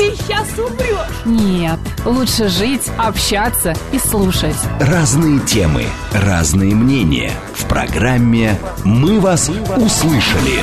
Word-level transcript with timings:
ты 0.00 0.16
сейчас 0.16 0.48
умрешь. 0.58 1.24
Нет, 1.26 1.78
лучше 2.06 2.48
жить, 2.48 2.80
общаться 2.96 3.74
и 3.92 3.98
слушать. 3.98 4.56
Разные 4.80 5.40
темы, 5.40 5.84
разные 6.14 6.74
мнения. 6.74 7.30
В 7.54 7.66
программе 7.66 8.58
«Мы 8.82 9.20
вас 9.20 9.50
услышали». 9.76 10.60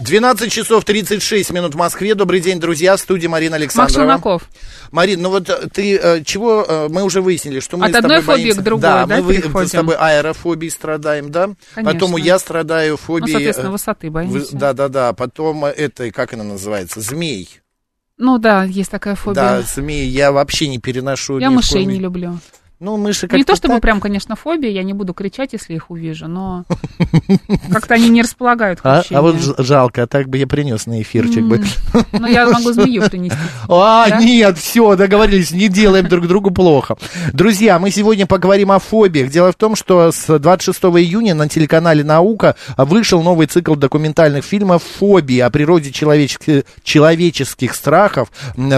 12 0.00 0.50
часов 0.50 0.84
36 0.84 1.52
минут 1.52 1.74
в 1.74 1.78
Москве. 1.78 2.16
Добрый 2.16 2.40
день, 2.40 2.58
друзья. 2.58 2.96
В 2.96 2.98
студии 3.00 3.28
Марина 3.28 3.52
Макс 3.54 3.62
Александрова. 3.62 4.00
Челноков. 4.08 4.42
Марин, 4.90 5.22
ну 5.22 5.30
вот 5.30 5.48
э, 5.48 5.68
ты 5.72 5.96
э, 5.96 6.24
чего, 6.24 6.66
э, 6.68 6.88
мы 6.90 7.04
уже 7.04 7.20
выяснили, 7.22 7.60
что 7.60 7.76
мы 7.76 7.86
От 7.86 7.92
с 7.92 7.94
тобой 7.94 8.16
одной 8.16 8.22
фобии 8.34 8.48
боимся- 8.50 8.60
к 8.60 8.64
другой, 8.64 8.82
да, 8.82 9.06
да, 9.06 9.16
мы 9.22 9.32
переходим? 9.32 9.68
с 9.68 9.70
тобой 9.70 9.94
аэрофобией 9.96 10.72
страдаем, 10.72 11.30
да? 11.30 11.50
Конечно. 11.76 11.92
Потом 12.00 12.16
я 12.16 12.40
страдаю 12.40 12.94
Ну, 12.94 12.96
фобией... 12.96 13.30
соответственно, 13.32 13.68
э, 13.68 13.70
высоты 13.70 14.06
вы- 14.08 14.12
боимся. 14.12 14.56
Да-да-да, 14.56 15.12
потом 15.12 15.66
это, 15.66 16.10
как 16.10 16.32
она 16.32 16.42
называется, 16.42 17.00
змей. 17.00 17.61
Ну 18.24 18.38
да, 18.38 18.62
есть 18.62 18.88
такая 18.88 19.16
фобия. 19.16 19.34
Да, 19.42 19.62
змеи 19.62 20.04
я 20.06 20.30
вообще 20.30 20.68
не 20.68 20.78
переношу. 20.78 21.38
Я 21.38 21.50
мышей 21.50 21.84
коем- 21.84 21.90
не 21.90 21.98
люблю. 21.98 22.38
Ну, 22.82 22.96
мыши 22.96 23.26
Не 23.26 23.28
как-то 23.28 23.52
то 23.52 23.56
чтобы 23.56 23.74
так. 23.74 23.82
прям, 23.82 24.00
конечно, 24.00 24.34
фобия, 24.34 24.68
я 24.68 24.82
не 24.82 24.92
буду 24.92 25.14
кричать, 25.14 25.50
если 25.52 25.74
их 25.74 25.92
увижу, 25.92 26.26
но 26.26 26.64
как-то 27.72 27.94
они 27.94 28.08
не 28.08 28.22
располагают 28.22 28.80
к 28.80 28.84
А, 28.86 29.04
а 29.08 29.22
вот 29.22 29.36
жалко, 29.58 30.02
а 30.02 30.06
так 30.08 30.28
бы 30.28 30.38
я 30.38 30.48
принес 30.48 30.86
на 30.86 31.00
эфирчик 31.00 31.44
бы. 31.44 31.62
Ну, 32.10 32.26
я 32.26 32.44
могу 32.50 32.72
змею 32.72 33.08
принести. 33.08 33.36
А, 33.68 34.08
Да? 34.08 34.18
нет, 34.18 34.58
все, 34.58 34.96
договорились, 34.96 35.52
не 35.52 35.68
делаем 35.68 36.08
друг 36.08 36.26
другу 36.26 36.50
плохо. 36.50 36.96
Друзья, 37.32 37.78
мы 37.78 37.92
сегодня 37.92 38.26
поговорим 38.26 38.72
о 38.72 38.80
фобиях. 38.80 39.30
Дело 39.30 39.52
в 39.52 39.54
том, 39.54 39.76
что 39.76 40.10
с 40.10 40.38
26 40.38 40.82
июня 40.82 41.34
на 41.36 41.48
телеканале 41.48 42.02
«Наука» 42.02 42.56
вышел 42.76 43.22
новый 43.22 43.46
цикл 43.46 43.76
документальных 43.76 44.44
фильмов 44.44 44.82
«Фобии» 44.98 45.38
о 45.38 45.50
природе 45.50 45.92
человеческих, 45.92 46.64
человеческих 46.82 47.74
страхов, 47.76 48.32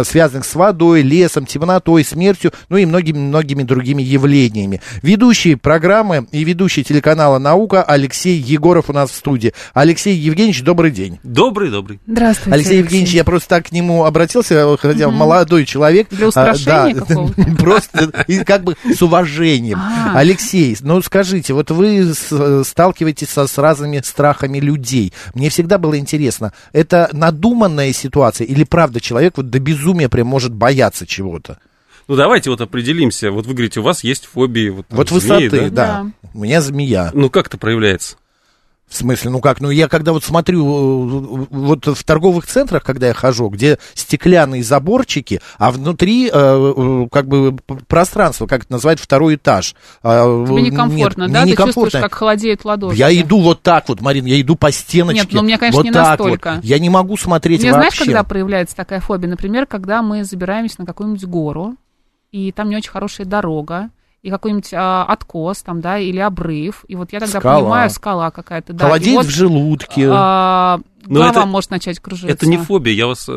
связанных 0.05 0.45
с 0.45 0.55
водой, 0.55 1.01
лесом, 1.01 1.47
темнотой, 1.47 2.05
смертью, 2.05 2.53
ну 2.69 2.77
и 2.77 2.85
многими-многими 2.85 3.63
другими 3.63 3.94
явлениями. 4.03 4.81
Ведущий 5.03 5.55
программы 5.55 6.27
и 6.33 6.45
ведущий 6.45 6.85
телеканала 6.85 7.39
«Наука» 7.39 7.83
Алексей 7.83 8.39
Егоров 8.39 8.91
у 8.91 8.93
нас 8.93 9.11
в 9.11 9.15
студии. 9.15 9.53
Алексей 9.73 10.17
Евгеньевич, 10.17 10.63
добрый 10.63 10.91
день. 10.91 11.19
Добрый, 11.23 11.71
добрый. 11.71 12.01
Здравствуйте, 12.07 12.55
Алексей 12.55 12.79
Евгеньевич, 12.79 13.15
я 13.15 13.25
просто 13.25 13.49
так 13.49 13.69
к 13.69 13.73
нему 13.73 14.05
обратился, 14.05 14.77
хотя 14.79 15.11
молодой 15.11 15.65
человек. 15.65 16.09
Для 16.11 16.27
А, 16.27 16.29
устрашения 16.29 16.95
да, 16.95 17.01
какого-то? 17.07 17.43
Просто 17.59 18.13
как 18.45 18.65
бы 18.65 18.77
с 18.85 19.01
уважением. 19.03 19.79
А. 19.81 20.19
Алексей, 20.19 20.77
ну 20.81 21.01
скажите, 21.03 21.55
вот 21.55 21.71
вы 21.71 22.13
сталкиваетесь 22.65 23.29
со, 23.29 23.47
с 23.47 23.59
разными 23.59 24.01
страхами 24.05 24.59
людей. 24.59 25.13
Мне 25.35 25.51
всегда 25.51 25.79
было 25.79 25.99
интересно, 25.99 26.53
это 26.73 27.09
надуманная 27.13 27.93
ситуация 27.93 28.47
или 28.47 28.65
правда 28.65 29.01
человек 29.01 29.35
вот 29.37 29.51
до 29.51 29.59
безумия 29.59 30.09
прям 30.09 30.27
может 30.27 30.53
бояться 30.53 31.07
чего-то? 31.07 31.59
Ну, 32.07 32.17
давайте 32.17 32.51
вот 32.51 32.61
определимся. 32.61 33.31
Вот 33.31 33.47
вы 33.47 33.55
говорите, 33.55 33.81
у 33.81 33.83
вас 33.83 34.05
есть 34.05 34.27
фобии. 34.27 34.69
Вот, 34.69 34.87
там, 34.87 34.99
Вот 34.99 35.09
змеи, 35.09 35.49
высоты, 35.49 35.71
да? 35.71 36.03
да. 36.03 36.29
У 36.35 36.41
меня 36.41 36.61
змея. 36.61 37.11
Ну, 37.15 37.31
как 37.31 37.47
это 37.47 37.59
проявляется? 37.59 38.17
В 38.87 38.97
смысле, 38.97 39.31
ну 39.31 39.41
как, 39.41 39.61
ну 39.61 39.71
я 39.71 39.89
когда 39.89 40.13
вот 40.13 40.25
смотрю, 40.25 40.63
э, 40.63 41.47
вот 41.51 41.87
в 41.87 42.05
торговых 42.05 42.47
центрах, 42.47 42.85
когда 42.85 43.09
я 43.09 43.15
хожу, 43.15 43.49
где 43.49 43.79
стеклянные 43.95 44.63
заборчики, 44.63 45.41
а 45.59 45.73
внутри 45.73 46.29
э, 46.29 46.31
э, 46.33 47.09
как 47.11 47.27
бы 47.27 47.57
пространство, 47.89 48.47
как 48.47 48.65
это 48.65 48.73
называют, 48.73 49.01
второй 49.01 49.37
этаж. 49.37 49.75
А, 50.03 50.47
Тебе 50.47 50.59
э, 50.59 50.61
некомфортно, 50.67 51.23
нет, 51.25 51.33
да? 51.33 51.43
мне 51.43 51.57
Ты 51.57 51.63
чувствуешь, 51.63 51.95
некомфортно. 51.95 52.01
как 52.03 52.15
холодеют 52.15 52.65
ладошки. 52.65 52.99
Я 52.99 53.21
иду 53.21 53.41
вот 53.41 53.63
так 53.63 53.89
вот, 53.89 54.03
Марин, 54.03 54.27
я 54.27 54.39
иду 54.41 54.55
по 54.55 54.71
стеночке. 54.71 55.23
Нет, 55.23 55.33
ну, 55.33 55.43
мне, 55.43 55.59
конечно, 55.59 55.79
вот 55.79 55.85
не 55.87 55.91
так 55.91 56.19
настолько. 56.19 56.53
Вот. 56.57 56.65
Я 56.65 56.79
не 56.79 56.91
могу 56.91 57.17
смотреть 57.17 57.63
Мне 57.63 57.73
знаешь, 57.73 57.87
вообще. 57.87 58.05
когда 58.05 58.23
проявляется 58.23 58.77
такая 58.77 59.01
фобия? 59.01 59.31
Например, 59.31 59.67
когда 59.67 60.03
мы 60.03 60.25
забираемся 60.25 60.77
на 60.81 60.87
какую-нибудь 60.87 61.25
гору, 61.25 61.75
и 62.35 62.51
там 62.51 62.69
не 62.69 62.77
очень 62.77 62.91
хорошая 62.91 63.29
дорога, 63.29 63.91
и 64.21 64.29
какой-нибудь 64.29 64.71
а, 64.75 65.05
откос 65.05 65.63
там, 65.63 65.81
да, 65.81 66.01
или 66.01 66.19
обрыв, 66.19 66.85
и 66.89 66.97
вот 66.97 67.13
я 67.13 67.21
тогда 67.21 67.39
Скала. 67.39 67.61
понимаю, 67.61 67.91
скала 67.91 68.31
какая-то, 68.33 68.73
да. 68.73 68.87
Холодеет 68.87 69.19
вот, 69.19 69.27
в 69.27 69.31
желудке. 69.31 70.09
а, 70.11 70.81
Но 71.07 71.15
голова 71.21 71.31
это- 71.31 71.47
может 71.47 71.71
начать 71.71 72.01
кружиться. 72.01 72.35
Это 72.35 72.49
не 72.49 72.57
фобия, 72.57 72.93
я 72.93 73.07
вас 73.07 73.29
э, 73.29 73.33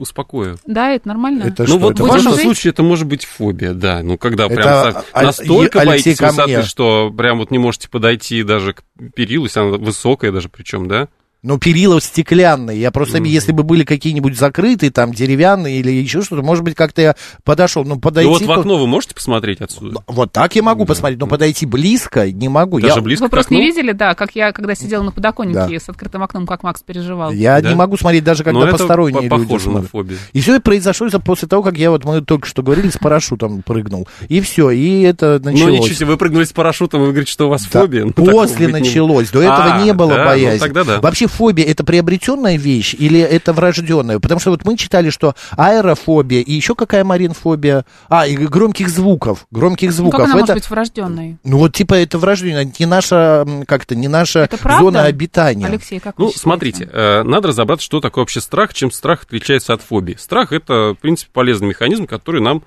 успокою. 0.00 0.56
Да, 0.66 0.92
это 0.92 1.06
нормально. 1.06 1.42
Это 1.42 1.64
ну, 1.64 1.68
что, 1.68 1.78
вот 1.78 1.94
это 1.96 2.04
в 2.04 2.08
вашем 2.08 2.32
быть? 2.32 2.40
случае 2.40 2.70
это 2.70 2.82
может 2.82 3.06
быть 3.06 3.26
фобия, 3.26 3.74
да. 3.74 4.00
Ну, 4.02 4.16
когда 4.16 4.46
Это, 4.46 4.54
прям 4.54 4.92
со- 4.92 5.04
а, 5.12 5.22
настолько 5.22 5.84
боитесь 5.84 6.06
Алексей, 6.06 6.16
ко 6.16 6.28
высоты, 6.30 6.56
мне. 6.56 6.62
что 6.62 7.12
прям 7.14 7.36
вот 7.38 7.50
не 7.50 7.58
можете 7.58 7.90
подойти 7.90 8.42
даже 8.42 8.72
к 8.72 8.84
перилу, 9.14 9.44
если 9.44 9.60
она 9.60 9.76
высокая 9.76 10.32
даже 10.32 10.48
причем, 10.48 10.88
да? 10.88 11.08
Ну, 11.46 11.58
перила 11.58 12.00
стеклянные. 12.00 12.80
Я 12.80 12.90
просто, 12.90 13.18
если 13.18 13.52
бы 13.52 13.62
были 13.64 13.84
какие-нибудь 13.84 14.36
закрытые, 14.38 14.90
там, 14.90 15.12
деревянные 15.12 15.78
или 15.80 15.90
еще 15.90 16.22
что-то, 16.22 16.42
может 16.42 16.64
быть, 16.64 16.74
как-то 16.74 17.02
я 17.02 17.14
подошел. 17.44 17.84
Ну, 17.84 18.00
подойти... 18.00 18.26
Ну, 18.28 18.32
вот 18.32 18.42
в 18.42 18.46
то- 18.46 18.60
окно 18.60 18.78
вы 18.78 18.86
можете 18.86 19.14
посмотреть 19.14 19.60
отсюда? 19.60 20.00
Вот 20.06 20.32
так 20.32 20.56
я 20.56 20.62
могу 20.62 20.86
посмотреть, 20.86 21.20
но 21.20 21.26
подойти 21.26 21.66
близко 21.66 22.32
не 22.32 22.48
могу. 22.48 22.80
Даже 22.80 22.94
я, 22.96 23.00
близко 23.02 23.24
Вы 23.24 23.28
просто 23.28 23.52
не 23.52 23.60
окну? 23.60 23.66
видели, 23.68 23.92
да, 23.92 24.14
как 24.14 24.34
я, 24.34 24.52
когда 24.52 24.74
сидела 24.74 25.02
на 25.02 25.12
подоконнике 25.12 25.58
Да. 25.68 25.78
с 25.80 25.88
открытым 25.90 26.22
окном, 26.22 26.46
как 26.46 26.62
Макс 26.62 26.82
переживал. 26.82 27.30
я 27.30 27.60
Да? 27.60 27.68
не 27.68 27.74
могу 27.74 27.98
смотреть 27.98 28.24
даже 28.24 28.42
когда 28.42 28.60
Но 28.60 28.66
это 28.66 28.78
посторонние 28.78 29.28
по- 29.28 29.34
люди 29.36 29.46
похоже 29.46 29.66
на 29.66 29.70
смотрят. 29.72 29.90
фобию. 29.90 30.18
И 30.32 30.40
все 30.40 30.52
это 30.54 30.62
произошло 30.62 31.08
после 31.22 31.46
того, 31.46 31.62
как 31.62 31.76
я 31.76 31.90
вот 31.90 32.04
мы 32.06 32.22
только 32.22 32.48
что 32.48 32.62
говорили, 32.62 32.88
с 32.88 32.96
парашютом 32.96 33.60
прыгнул. 33.60 34.08
И 34.28 34.40
все, 34.40 34.70
и 34.70 35.02
это 35.02 35.38
Ну, 35.44 35.50
началось. 35.50 35.80
ничего 35.80 35.94
себе, 35.94 36.06
вы 36.06 36.16
прыгнули 36.16 36.44
с 36.44 36.52
парашютом, 36.54 37.02
и 37.02 37.04
вы 37.04 37.10
говорите, 37.12 37.30
что 37.32 37.48
у 37.48 37.50
вас 37.50 37.66
Да, 37.70 37.80
фобия. 37.82 38.04
Ну, 38.06 38.12
После 38.12 38.66
не- 38.66 38.72
началось. 38.72 39.28
До 39.30 39.40
этого 39.42 39.74
А, 39.74 39.82
не 39.84 39.92
было 39.92 40.14
да, 40.14 40.18
ну, 40.20 40.24
боязни. 40.24 40.58
тогда 40.58 40.84
да. 40.84 41.00
Вообще 41.02 41.26
фобия 41.34 41.64
это 41.66 41.84
приобретенная 41.84 42.56
вещь 42.56 42.94
или 42.98 43.20
это 43.20 43.52
врожденная? 43.52 44.18
Потому 44.20 44.40
что 44.40 44.50
вот 44.50 44.64
мы 44.64 44.76
читали, 44.76 45.10
что 45.10 45.34
аэрофобия 45.56 46.40
и 46.40 46.52
еще 46.52 46.74
какая 46.74 47.04
маринфобия? 47.04 47.84
А, 48.08 48.26
и 48.26 48.36
громких 48.36 48.88
звуков. 48.88 49.46
Громких 49.50 49.90
Ну, 49.90 49.94
звуков. 49.96 50.20
как 50.20 50.26
она 50.26 50.34
это, 50.34 50.40
может 50.40 50.54
быть 50.54 50.70
врожденной? 50.70 51.36
Ну 51.44 51.58
вот 51.58 51.74
типа 51.74 51.94
это 51.94 52.18
врожденное, 52.18 52.72
не 52.78 52.86
наша, 52.86 53.46
как-то, 53.66 53.94
не 53.94 54.08
наша 54.08 54.48
зона 54.78 55.04
обитания. 55.04 55.66
Алексей, 55.66 56.00
как 56.00 56.16
Ну, 56.18 56.30
смотрите, 56.30 56.88
э, 56.90 57.22
надо 57.24 57.48
разобраться, 57.48 57.84
что 57.84 58.00
такое 58.00 58.22
вообще 58.22 58.40
страх, 58.40 58.72
чем 58.74 58.90
страх 58.90 59.24
отличается 59.24 59.72
от 59.74 59.82
фобии. 59.82 60.16
Страх 60.18 60.52
это, 60.52 60.94
в 60.94 60.96
принципе, 60.96 61.30
полезный 61.32 61.68
механизм, 61.68 62.06
который 62.06 62.40
нам 62.40 62.62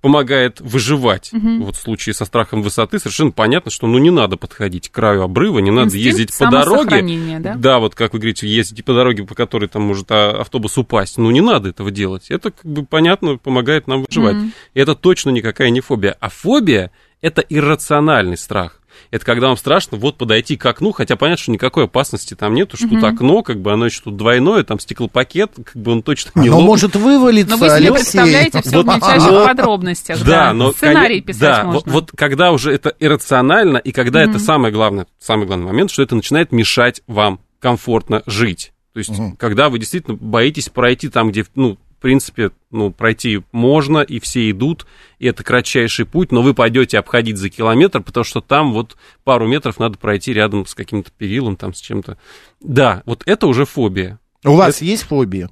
помогает 0.00 0.60
выживать. 0.60 1.30
Вот 1.32 1.76
в 1.76 1.80
случае 1.80 2.14
со 2.14 2.24
страхом 2.24 2.62
высоты 2.62 2.98
совершенно 2.98 3.30
понятно, 3.30 3.70
что 3.70 3.86
ну 3.86 3.98
не 3.98 4.10
надо 4.10 4.36
подходить 4.36 4.88
к 4.88 4.92
краю 4.94 5.22
обрыва, 5.22 5.58
не 5.58 5.70
надо 5.70 5.88
Инстинкт 5.88 6.06
ездить 6.06 6.38
по 6.38 6.50
дороге. 6.50 7.02
да? 7.40 7.54
Да, 7.54 7.78
вот 7.78 7.94
как 7.94 8.12
вы 8.12 8.18
говорите, 8.18 8.46
ездить 8.46 8.84
по 8.84 8.94
дороге, 8.94 9.24
по 9.24 9.34
которой 9.34 9.68
там 9.68 9.82
может 9.82 10.10
а, 10.10 10.40
автобус 10.40 10.76
упасть. 10.78 11.18
Ну 11.18 11.30
не 11.30 11.40
надо 11.40 11.70
этого 11.70 11.90
делать. 11.90 12.30
Это 12.30 12.50
как 12.50 12.64
бы 12.64 12.84
понятно, 12.84 13.36
помогает 13.36 13.86
нам 13.86 14.04
выживать. 14.04 14.36
И 14.74 14.80
это 14.80 14.94
точно 14.94 15.30
никакая 15.30 15.70
не 15.70 15.80
фобия. 15.80 16.16
А 16.20 16.28
фобия 16.28 16.90
это 17.20 17.40
иррациональный 17.40 18.36
страх. 18.36 18.80
Это 19.10 19.24
когда 19.24 19.48
вам 19.48 19.56
страшно 19.56 19.96
вот 19.98 20.16
подойти 20.16 20.56
к 20.56 20.66
окну, 20.66 20.92
хотя 20.92 21.16
понятно, 21.16 21.42
что 21.42 21.52
никакой 21.52 21.84
опасности 21.84 22.34
там 22.34 22.54
нету, 22.54 22.76
что 22.76 22.88
тут 22.88 23.02
окно, 23.04 23.42
как 23.42 23.60
бы 23.60 23.72
оно 23.72 23.86
еще 23.86 24.00
тут 24.02 24.16
двойное, 24.16 24.62
там 24.64 24.78
стеклопакет, 24.78 25.52
как 25.64 25.76
бы 25.76 25.92
он 25.92 26.02
точно 26.02 26.32
не 26.34 26.48
Оно 26.48 26.56
лопнет. 26.56 26.66
может 26.68 26.96
вывалиться, 26.96 27.50
Но 27.52 27.56
вы 27.56 27.66
себе 27.66 27.76
Алексей. 27.76 27.94
представляете 27.94 28.60
все 28.62 28.70
в 28.70 28.84
Вот, 28.84 28.86
мельчайших 28.94 29.30
но- 29.30 29.46
подробностях. 29.46 30.24
Да, 30.24 30.52
но 30.52 30.72
Сценарий 30.72 31.20
писать 31.20 31.40
да, 31.40 31.64
можно. 31.64 31.80
Вот, 31.80 31.86
вот 31.88 32.12
когда 32.16 32.52
уже 32.52 32.72
это 32.72 32.94
иррационально, 32.98 33.78
и 33.78 33.92
когда 33.92 34.22
это 34.22 34.38
самое 34.38 34.72
главное, 34.72 35.06
самый 35.18 35.46
главный 35.46 35.66
момент, 35.66 35.90
что 35.90 36.02
это 36.02 36.14
начинает 36.14 36.52
мешать 36.52 37.02
вам 37.06 37.40
комфортно 37.60 38.22
жить. 38.26 38.72
То 38.92 38.98
есть, 39.00 39.12
когда 39.38 39.68
вы 39.68 39.78
действительно 39.78 40.16
боитесь 40.16 40.68
пройти 40.70 41.08
там, 41.08 41.30
где, 41.30 41.44
ну, 41.54 41.76
в 41.98 42.02
принципе, 42.02 42.50
ну, 42.70 42.90
пройти 42.90 43.42
можно, 43.52 44.00
и 44.00 44.20
все 44.20 44.50
идут, 44.50 44.86
и 45.18 45.26
это 45.26 45.42
кратчайший 45.42 46.04
путь, 46.04 46.30
но 46.30 46.42
вы 46.42 46.52
пойдете 46.52 46.98
обходить 46.98 47.38
за 47.38 47.48
километр, 47.48 48.02
потому 48.02 48.24
что 48.24 48.40
там 48.40 48.72
вот 48.72 48.96
пару 49.24 49.48
метров 49.48 49.78
надо 49.78 49.96
пройти 49.96 50.34
рядом 50.34 50.66
с 50.66 50.74
каким-то 50.74 51.10
перилом, 51.10 51.56
там, 51.56 51.72
с 51.72 51.80
чем-то. 51.80 52.18
Да, 52.60 53.02
вот 53.06 53.22
это 53.24 53.46
уже 53.46 53.64
фобия. 53.64 54.18
У 54.44 54.54
вас 54.54 54.82
есть 54.82 55.04
фобия? 55.04 55.48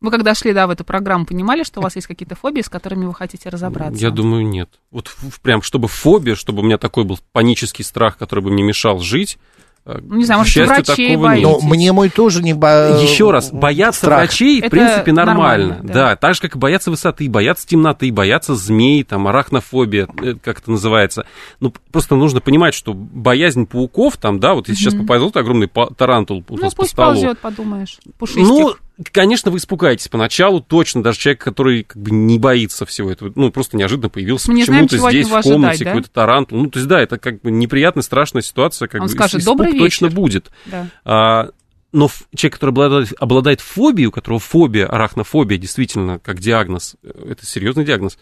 Вы 0.00 0.10
когда 0.10 0.34
шли, 0.34 0.52
да, 0.52 0.66
в 0.66 0.70
эту 0.70 0.84
программу, 0.84 1.24
понимали, 1.24 1.62
что 1.62 1.80
у 1.80 1.82
вас 1.82 1.96
есть 1.96 2.06
какие-то 2.06 2.34
фобии, 2.34 2.60
с 2.60 2.68
которыми 2.68 3.06
вы 3.06 3.14
хотите 3.14 3.48
разобраться? 3.48 4.00
Я 4.00 4.10
думаю, 4.10 4.46
нет. 4.46 4.68
Вот 4.90 5.10
прям, 5.42 5.62
чтобы 5.62 5.88
фобия, 5.88 6.34
чтобы 6.34 6.60
у 6.60 6.64
меня 6.64 6.76
такой 6.76 7.04
был 7.04 7.18
панический 7.32 7.82
страх, 7.82 8.18
который 8.18 8.44
бы 8.44 8.50
мне 8.50 8.62
мешал 8.62 8.98
жить, 8.98 9.38
не 9.86 10.24
знаю, 10.24 10.40
может, 10.40 10.52
счастью, 10.52 10.74
врачей 10.74 11.10
такого 11.14 11.32
нет. 11.32 11.42
Но 11.44 11.60
мне 11.68 11.92
мой 11.92 12.08
тоже 12.10 12.42
не... 12.42 12.54
бо- 12.54 13.00
Еще 13.00 13.30
раз, 13.30 13.50
бояться 13.52 14.00
страх. 14.00 14.18
врачей, 14.18 14.60
в 14.60 14.64
Это 14.64 14.70
принципе, 14.70 15.12
нормально. 15.12 15.66
нормально, 15.66 15.80
да. 15.88 15.94
да. 15.94 16.16
так 16.16 16.34
же, 16.34 16.40
как 16.40 16.56
и 16.56 16.58
бояться 16.58 16.90
высоты, 16.90 17.28
бояться 17.30 17.66
темноты, 17.68 18.12
бояться 18.12 18.54
змей, 18.56 19.04
там, 19.04 19.28
арахнофобия, 19.28 20.08
э, 20.22 20.34
как 20.42 20.58
это 20.60 20.70
называется. 20.72 21.26
Ну, 21.60 21.72
просто 21.92 22.16
нужно 22.16 22.40
понимать, 22.40 22.74
что 22.74 22.94
боязнь 22.94 23.66
пауков, 23.66 24.16
там, 24.16 24.40
да, 24.40 24.54
вот 24.54 24.68
если 24.68 24.82
сейчас 24.82 24.94
попадет 24.94 25.36
огромный 25.36 25.70
тарантул 25.96 26.44
у 26.48 26.56
Ну, 26.56 26.62
нас 26.62 26.74
по 26.74 26.82
пусть 26.82 26.92
столу. 26.92 27.12
ползет, 27.12 27.38
подумаешь. 27.38 27.98
Пушистик. 28.18 28.44
Ну, 28.48 28.74
конечно, 29.12 29.50
вы 29.50 29.58
испугаетесь 29.58 30.08
поначалу, 30.08 30.60
точно, 30.60 31.02
даже 31.02 31.18
человек, 31.18 31.42
который 31.42 31.84
как 31.84 32.00
бы 32.00 32.10
не 32.10 32.38
боится 32.38 32.86
всего 32.86 33.10
этого, 33.10 33.32
ну, 33.34 33.50
просто 33.50 33.76
неожиданно 33.76 34.08
появился 34.08 34.52
не 34.52 34.64
знаем, 34.64 34.86
почему-то 34.86 35.10
здесь, 35.10 35.26
в 35.26 35.42
комнате, 35.42 35.48
ожидать, 35.48 35.78
да? 35.78 35.84
какой-то 35.84 36.10
тарантул. 36.10 36.58
Ну, 36.58 36.70
то 36.70 36.78
есть, 36.78 36.88
да, 36.88 37.00
это 37.00 37.18
как 37.18 37.40
бы 37.42 37.50
неприятная, 37.50 38.02
страшная 38.02 38.42
ситуация, 38.42 38.88
как 38.88 39.02
Он 39.02 39.06
бы 39.06 39.12
скажет, 39.12 39.40
испуг 39.40 39.56
«Добрый 39.56 39.78
точно 39.78 40.06
вечер». 40.06 40.16
будет. 40.16 40.50
Да. 40.66 40.88
А, 41.04 41.50
но 41.92 42.10
человек, 42.34 42.54
который 42.54 42.70
обладает, 42.70 43.12
обладает 43.18 43.60
фобией, 43.60 44.08
у 44.08 44.12
которого 44.12 44.40
фобия, 44.40 44.86
арахнофобия, 44.86 45.58
действительно, 45.58 46.18
как 46.18 46.40
диагноз, 46.40 46.96
э, 47.02 47.28
это 47.30 47.46
серьезный 47.46 47.84
диагноз, 47.84 48.18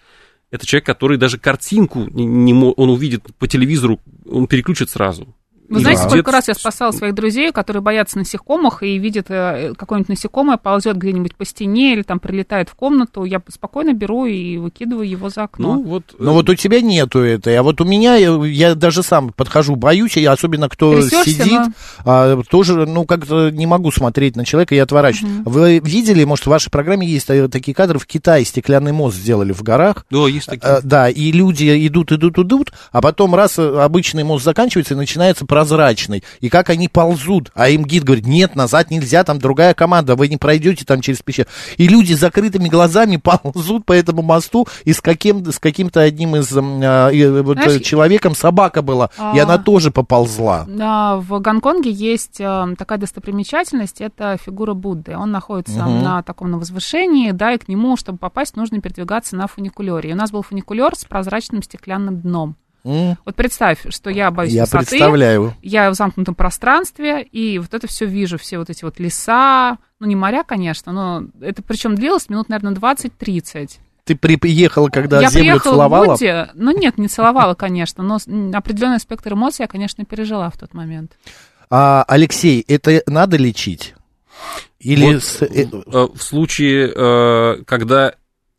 это 0.50 0.66
человек, 0.66 0.86
который 0.86 1.18
даже 1.18 1.38
картинку 1.38 2.06
не, 2.10 2.24
не 2.24 2.52
он 2.52 2.90
увидит 2.90 3.24
по 3.38 3.48
телевизору, 3.48 4.00
он 4.30 4.46
переключит 4.46 4.90
сразу. 4.90 5.34
Вы 5.68 5.80
И 5.80 5.82
знаете, 5.82 6.00
где-то 6.02 6.10
сколько 6.10 6.32
раз 6.32 6.48
я 6.48 6.54
спасала 6.54 6.92
своих 6.92 7.14
друзей, 7.14 7.50
которые 7.52 7.82
боятся 7.82 8.18
насекомых 8.18 8.82
и 8.82 8.98
видят 8.98 9.26
э, 9.30 9.72
какое-нибудь 9.76 10.10
насекомое 10.10 10.56
ползет 10.58 10.96
где-нибудь 10.98 11.34
по 11.36 11.44
стене 11.44 11.94
или 11.94 12.02
там 12.02 12.20
прилетает 12.20 12.68
в 12.68 12.74
комнату, 12.74 13.24
я 13.24 13.40
спокойно 13.48 13.94
беру 13.94 14.26
и 14.26 14.58
выкидываю 14.58 15.08
его 15.08 15.30
за 15.30 15.44
окно. 15.44 15.74
Ну, 15.76 15.82
вот, 15.82 16.14
Ну 16.18 16.32
вот 16.32 16.48
у 16.50 16.54
тебя 16.54 16.80
нету 16.80 17.20
этой, 17.20 17.56
а 17.56 17.62
вот 17.62 17.80
у 17.80 17.84
меня, 17.84 18.16
я, 18.16 18.34
я 18.44 18.74
даже 18.74 19.02
сам 19.02 19.32
подхожу, 19.32 19.76
боюсь, 19.76 20.16
и 20.16 20.24
особенно 20.24 20.68
кто 20.68 21.00
Трясёшься, 21.00 21.30
сидит, 21.30 21.52
но- 21.52 21.72
а, 22.04 22.42
тоже, 22.50 22.84
ну, 22.86 23.04
как-то 23.06 23.50
не 23.50 23.66
могу 23.66 23.90
смотреть 23.90 24.36
на 24.36 24.44
человека 24.44 24.74
и 24.74 24.78
отворачиваюсь. 24.78 25.44
Вы 25.44 25.78
видели, 25.78 26.24
может, 26.24 26.44
в 26.44 26.50
вашей 26.50 26.70
программе 26.70 27.06
есть 27.06 27.30
э, 27.30 27.48
такие 27.48 27.74
кадры, 27.74 27.98
в 27.98 28.06
Китае 28.06 28.44
стеклянный 28.44 28.92
мост 28.92 29.16
сделали 29.16 29.52
в 29.52 29.62
горах, 29.62 30.04
да, 30.10 30.28
есть 30.28 30.46
такие. 30.46 30.78
Э, 30.78 30.80
Да, 30.82 31.08
и 31.08 31.32
люди 31.32 31.86
идут, 31.86 32.12
идут, 32.12 32.38
идут, 32.38 32.72
а 32.92 33.00
потом 33.00 33.34
раз 33.34 33.58
э, 33.58 33.80
обычный 33.80 34.24
мост 34.24 34.44
заканчивается, 34.44 34.94
и 34.94 34.96
начинается 34.96 35.46
прозрачный. 35.54 36.24
И 36.40 36.48
как 36.48 36.68
они 36.68 36.88
ползут, 36.88 37.52
а 37.54 37.68
им 37.68 37.84
гид 37.84 38.02
говорит, 38.02 38.26
нет, 38.26 38.56
назад 38.56 38.90
нельзя, 38.90 39.22
там 39.22 39.38
другая 39.38 39.72
команда, 39.72 40.16
вы 40.16 40.26
не 40.26 40.36
пройдете 40.36 40.84
там 40.84 41.00
через 41.00 41.22
пещеру. 41.22 41.48
И 41.76 41.86
люди 41.86 42.12
с 42.12 42.18
закрытыми 42.18 42.68
глазами 42.68 43.16
ползут 43.22 43.86
по 43.86 43.92
этому 43.92 44.22
мосту, 44.22 44.66
и 44.84 44.92
с, 44.92 45.00
каким, 45.00 45.44
с 45.52 45.60
каким-то 45.60 46.00
одним 46.00 46.34
из 46.34 46.52
а, 46.56 47.08
и, 47.10 47.24
вот, 47.28 47.56
Знаешь, 47.58 47.76
э, 47.76 47.80
человеком 47.80 48.34
собака 48.34 48.82
была, 48.82 49.10
и 49.16 49.38
а- 49.38 49.44
она 49.44 49.58
тоже 49.58 49.92
поползла. 49.92 50.64
Да, 50.66 51.18
в 51.18 51.38
Гонконге 51.38 51.92
есть 51.92 52.40
э, 52.40 52.74
такая 52.76 52.98
достопримечательность, 52.98 54.00
это 54.00 54.36
фигура 54.44 54.74
Будды. 54.74 55.16
Он 55.16 55.30
находится 55.30 55.84
Мгм. 55.84 56.02
на 56.02 56.22
таком 56.24 56.50
на 56.50 56.58
возвышении, 56.58 57.30
да, 57.30 57.52
и 57.52 57.58
к 57.58 57.68
нему, 57.68 57.96
чтобы 57.96 58.18
попасть, 58.18 58.56
нужно 58.56 58.80
передвигаться 58.80 59.36
на 59.36 59.46
фуникулере. 59.46 60.10
И 60.10 60.12
у 60.14 60.16
нас 60.16 60.32
был 60.32 60.42
фуникулер 60.42 60.96
с 60.96 61.04
прозрачным 61.04 61.62
стеклянным 61.62 62.20
дном. 62.20 62.56
М, 62.84 63.16
Вот 63.24 63.34
представь, 63.34 63.78
что 63.88 64.10
я 64.10 64.30
боюсь 64.30 64.52
Я 64.52 64.62
высоты, 64.64 64.86
представляю. 64.86 65.54
я 65.62 65.90
в 65.90 65.94
замкнутом 65.94 66.34
пространстве, 66.34 67.22
и 67.22 67.58
вот 67.58 67.72
это 67.72 67.86
все 67.86 68.04
вижу, 68.04 68.36
все 68.38 68.58
вот 68.58 68.68
эти 68.70 68.84
вот 68.84 68.98
леса, 69.00 69.78
ну 70.00 70.06
не 70.06 70.16
моря, 70.16 70.44
конечно, 70.44 70.92
но 70.92 71.24
это 71.40 71.62
причем 71.62 71.94
длилось 71.94 72.28
минут, 72.28 72.48
наверное, 72.50 72.74
20-30. 72.74 73.78
Ты 74.04 74.16
приехала, 74.16 74.90
когда 74.90 75.22
я 75.22 75.30
землю 75.30 75.44
приехала 75.52 75.72
целовала? 75.72 76.04
в 76.04 76.08
Будде, 76.08 76.48
ну 76.54 76.78
нет, 76.78 76.98
не 76.98 77.08
целовала, 77.08 77.54
конечно, 77.54 78.04
но 78.04 78.18
определенный 78.52 79.00
спектр 79.00 79.32
эмоций 79.32 79.62
я, 79.62 79.66
конечно, 79.66 80.04
пережила 80.04 80.50
в 80.50 80.58
тот 80.58 80.74
момент. 80.74 81.12
А, 81.70 82.04
Алексей, 82.06 82.62
это 82.68 83.02
надо 83.06 83.38
лечить? 83.38 83.94
Или 84.78 85.14
Вот, 85.14 85.22
с- 85.24 85.40
э, 85.42 85.46
э, 85.70 86.08
в 86.14 86.18
случае, 86.22 86.92
э, 86.94 87.62
когда 87.64 88.14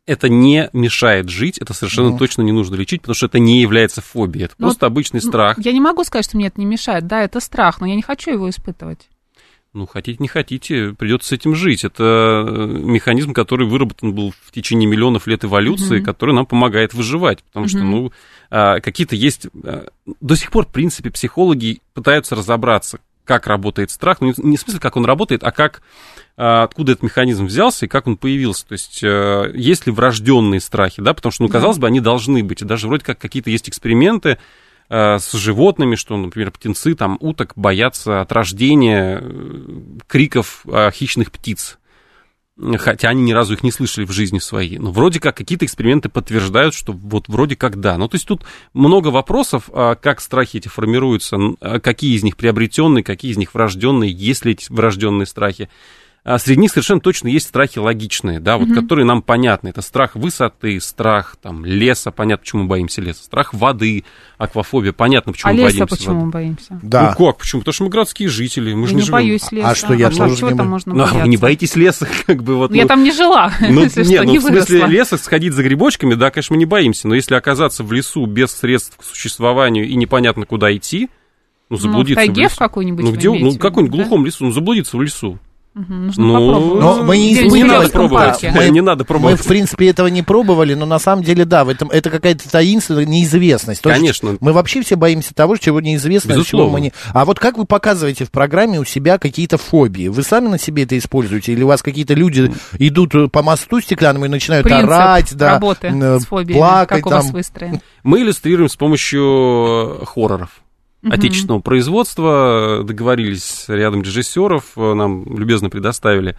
это 0.06 0.28
не 0.28 0.70
мешает 0.72 1.28
жить, 1.28 1.58
это 1.58 1.74
совершенно 1.74 2.10
Мгм. 2.10 2.18
точно 2.18 2.42
не 2.42 2.52
нужно 2.52 2.76
лечить, 2.76 3.02
потому 3.02 3.14
что 3.14 3.26
это 3.26 3.38
не 3.38 3.60
является 3.60 4.00
фобией, 4.00 4.44
это 4.46 4.54
Ну, 4.58 4.66
просто 4.68 4.86
обычный 4.86 5.20
Ну, 5.22 5.28
страх. 5.28 5.58
Я 5.58 5.72
не 5.72 5.80
могу 5.80 6.04
сказать, 6.04 6.24
что 6.26 6.36
мне 6.36 6.46
это 6.46 6.60
не 6.60 6.66
мешает. 6.66 7.06
Да, 7.06 7.22
это 7.22 7.40
страх, 7.40 7.80
но 7.80 7.86
я 7.86 7.94
не 7.96 8.02
хочу 8.02 8.30
его 8.30 8.48
испытывать. 8.48 9.08
Ну, 9.72 9.86
хотите, 9.86 10.16
не 10.20 10.28
хотите, 10.28 10.94
придется 10.98 11.28
с 11.28 11.32
этим 11.32 11.54
жить. 11.54 11.84
Это 11.84 12.02
э, 12.48 12.66
механизм, 12.66 13.34
который 13.34 13.66
выработан 13.66 14.14
был 14.14 14.32
в 14.46 14.50
течение 14.50 14.88
миллионов 14.88 15.26
лет 15.26 15.44
эволюции, 15.44 15.96
Мгм. 15.96 16.04
который 16.04 16.34
нам 16.34 16.46
помогает 16.46 16.94
выживать. 16.94 17.42
Потому 17.42 17.68
что, 17.68 17.78
Мгм. 17.80 17.90
ну, 17.90 18.12
а, 18.50 18.80
какие-то 18.80 19.16
есть... 19.16 19.48
а, 19.64 19.88
До 20.22 20.34
сих 20.34 20.50
пор, 20.50 20.64
в 20.64 20.72
принципе, 20.72 21.10
психологи 21.10 21.80
пытаются 21.92 22.34
разобраться, 22.36 23.00
как 23.26 23.46
работает 23.46 23.90
страх. 23.90 24.20
Ну, 24.20 24.32
не- 24.38 24.56
в 24.56 24.60
смысле, 24.60 24.80
как 24.80 24.96
он 24.96 25.04
работает, 25.04 25.44
а 25.44 25.50
как 25.50 25.82
а, 26.38 26.64
откуда 26.64 26.92
этот 26.92 27.02
механизм 27.02 27.46
взялся 27.46 27.86
и 27.86 27.88
как 27.88 28.06
он 28.06 28.16
появился. 28.16 28.66
То 28.66 28.72
есть, 28.72 29.02
э, 29.02 29.52
есть 29.54 29.86
ли 29.86 29.92
врожденные 29.92 30.60
страхи, 30.60 31.00
да, 31.02 31.14
потому 31.14 31.32
что, 31.32 31.42
ну, 31.42 31.48
казалось 31.48 31.78
бы, 31.78 31.86
они 31.86 32.00
должны 32.00 32.44
быть. 32.44 32.60
И 32.62 32.64
даже 32.64 32.88
вроде 32.88 33.04
как 33.04 33.18
какие-то 33.18 33.50
есть 33.50 33.68
эксперименты, 33.68 34.38
э, 34.88 35.18
с 35.18 35.32
животными, 35.32 35.96
что, 35.96 36.16
например, 36.16 36.50
птенцы, 36.50 36.94
там, 36.94 37.16
уток 37.20 37.52
боятся 37.56 38.20
от 38.20 38.32
рождения 38.32 39.20
э, 39.22 39.62
криков 40.06 40.64
хищных 40.92 41.32
птиц. 41.32 41.78
Хотя 42.58 43.10
они 43.10 43.22
ни 43.22 43.32
разу 43.32 43.52
их 43.52 43.62
не 43.62 43.70
слышали 43.70 44.06
в 44.06 44.12
жизни 44.12 44.38
своей. 44.38 44.78
Но 44.78 44.90
вроде 44.90 45.20
как 45.20 45.36
какие-то 45.36 45.66
эксперименты 45.66 46.08
подтверждают, 46.08 46.74
что 46.74 46.92
вот 46.92 47.28
вроде 47.28 47.54
как 47.54 47.78
да. 47.80 47.98
Ну, 47.98 48.08
то 48.08 48.14
есть 48.14 48.26
тут 48.26 48.44
много 48.72 49.08
вопросов, 49.08 49.68
а, 49.72 49.94
как 49.94 50.22
страхи 50.22 50.56
эти 50.56 50.68
формируются, 50.68 51.36
а 51.60 51.80
какие 51.80 52.16
из 52.16 52.22
них 52.22 52.36
приобретенные, 52.36 53.04
какие 53.04 53.30
из 53.30 53.36
них 53.36 53.52
врожденные, 53.52 54.10
есть 54.10 54.46
ли 54.46 54.52
эти 54.52 54.72
врожденные 54.72 55.26
страхи. 55.26 55.68
А 56.28 56.40
среди 56.40 56.60
них 56.62 56.72
совершенно 56.72 57.00
точно 57.00 57.28
есть 57.28 57.46
страхи 57.46 57.78
логичные, 57.78 58.40
да, 58.40 58.58
вот, 58.58 58.72
которые 58.74 59.04
нам 59.04 59.22
понятны. 59.22 59.68
Это 59.68 59.80
страх 59.80 60.16
высоты, 60.16 60.80
страх 60.80 61.36
там, 61.40 61.64
леса, 61.64 62.10
понятно, 62.10 62.42
почему 62.42 62.62
мы 62.62 62.68
боимся 62.68 63.00
леса, 63.00 63.22
страх 63.22 63.54
воды, 63.54 64.02
аквафобия, 64.36 64.92
понятно, 64.92 65.30
почему 65.32 65.50
а 65.50 65.54
мы 65.54 65.60
леса 65.60 65.76
боимся 65.78 65.86
почему 65.96 66.14
воды. 66.14 66.24
мы 66.26 66.30
боимся? 66.32 66.80
Да. 66.82 67.14
Ну 67.16 67.26
как, 67.26 67.38
почему? 67.38 67.60
Потому 67.60 67.72
что 67.74 67.84
мы 67.84 67.90
городские 67.90 68.28
жители, 68.28 68.74
мы 68.74 68.80
я 68.80 68.86
же 68.88 68.92
не 68.94 68.96
не 68.96 69.02
живем. 69.02 69.12
боюсь 69.12 69.52
леса. 69.52 69.68
А 69.70 69.74
что, 69.76 69.94
я 69.94 70.08
как- 70.08 70.18
тоже 70.18 70.36
чего 70.36 70.50
не 70.50 70.56
там 70.56 70.68
можно 70.68 70.94
Ну, 70.94 71.04
а 71.04 71.06
вы 71.06 71.28
не 71.28 71.36
боитесь 71.36 71.76
леса, 71.76 72.08
как 72.26 72.42
бы 72.42 72.56
вот. 72.56 72.70
Ну, 72.70 72.76
Я 72.76 72.82
ну, 72.82 72.88
там 72.88 73.04
не 73.04 73.12
жила, 73.12 73.52
ну, 73.60 73.80
если 73.84 74.02
не, 74.04 74.16
что, 74.16 74.24
ну, 74.24 74.32
не 74.32 74.38
в 74.38 74.42
смысле, 74.42 74.78
выросла. 74.80 74.90
леса 74.92 75.18
сходить 75.18 75.52
за 75.52 75.62
грибочками, 75.62 76.14
да, 76.14 76.32
конечно, 76.32 76.54
мы 76.54 76.58
не 76.58 76.66
боимся, 76.66 77.06
но 77.06 77.14
если 77.14 77.36
оказаться 77.36 77.84
в 77.84 77.92
лесу 77.92 78.26
без 78.26 78.50
средств 78.50 78.96
к 78.96 79.04
существованию 79.04 79.86
и 79.86 79.94
непонятно 79.94 80.44
куда 80.44 80.74
идти, 80.74 81.02
ну, 81.70 81.74
Ну, 81.74 81.76
в 81.76 81.80
заблудиться 81.82 82.16
тайге 82.16 82.42
лесу. 82.42 82.56
в 82.56 82.58
какой-нибудь 82.58 83.04
Ну, 83.04 83.12
где, 83.12 83.30
ну, 83.30 83.50
в 83.50 83.58
какой-нибудь 83.60 83.96
да? 83.96 84.02
глухом 84.04 84.26
лесу, 84.26 84.44
ну, 84.44 84.50
заблудиться 84.50 84.96
в 84.96 85.02
лесу. 85.02 85.38
Нужно 85.76 86.24
Ну, 86.24 86.32
попробовать. 86.32 86.80
Но 86.80 87.02
мы 87.04 87.18
не 87.18 87.34
не 87.34 87.62
в 87.64 87.66
надо 87.66 87.88
пробовать. 87.90 88.42
Мы- 88.42 88.70
Не 88.70 88.80
надо 88.80 89.02
Мы, 89.02 89.06
пробовать. 89.06 89.40
в 89.40 89.46
принципе, 89.46 89.88
этого 89.90 90.06
не 90.06 90.22
пробовали, 90.22 90.72
но 90.72 90.86
на 90.86 90.98
самом 90.98 91.22
деле, 91.22 91.44
да, 91.44 91.66
в 91.66 91.68
этом, 91.68 91.90
это 91.90 92.08
какая-то 92.08 92.50
таинственная 92.50 93.04
неизвестность. 93.04 93.82
То 93.82 93.90
есть 93.90 94.00
Конечно. 94.00 94.38
Мы 94.40 94.54
вообще 94.54 94.80
все 94.80 94.96
боимся 94.96 95.34
того, 95.34 95.58
чего 95.58 95.82
неизвестно, 95.82 96.30
чего 96.32 96.40
Безусловно. 96.40 96.72
мы 96.72 96.80
не... 96.80 96.92
А 97.12 97.26
вот 97.26 97.38
как 97.38 97.58
вы 97.58 97.66
показываете 97.66 98.24
в 98.24 98.30
программе 98.30 98.80
у 98.80 98.84
себя 98.84 99.18
какие-то 99.18 99.58
фобии? 99.58 100.08
Вы 100.08 100.22
сами 100.22 100.48
на 100.48 100.58
себе 100.58 100.84
это 100.84 100.96
используете? 100.96 101.52
Или 101.52 101.62
у 101.62 101.66
вас 101.66 101.82
какие-то 101.82 102.14
люди 102.14 102.50
идут 102.78 103.14
э, 103.14 103.28
по 103.28 103.42
мосту 103.42 103.82
стеклянному 103.82 104.24
и 104.24 104.28
начинают 104.28 104.64
Принцип 104.64 104.88
орать, 104.88 105.34
да, 105.36 105.52
работы 105.52 105.88
э, 105.88 106.20
с 106.20 106.24
фобиями, 106.24 106.58
плакать 106.58 107.02
как 107.02 107.06
у 107.06 107.10
вас 107.10 107.24
там? 107.26 107.34
выстроен. 107.34 107.80
Мы 108.02 108.22
иллюстрируем 108.22 108.70
с 108.70 108.76
помощью 108.76 110.00
хорроров. 110.06 110.62
Отечественного 111.10 111.60
производства 111.60 112.82
договорились 112.84 113.64
рядом 113.68 114.02
режиссеров, 114.02 114.76
нам 114.76 115.24
любезно 115.38 115.70
предоставили 115.70 116.36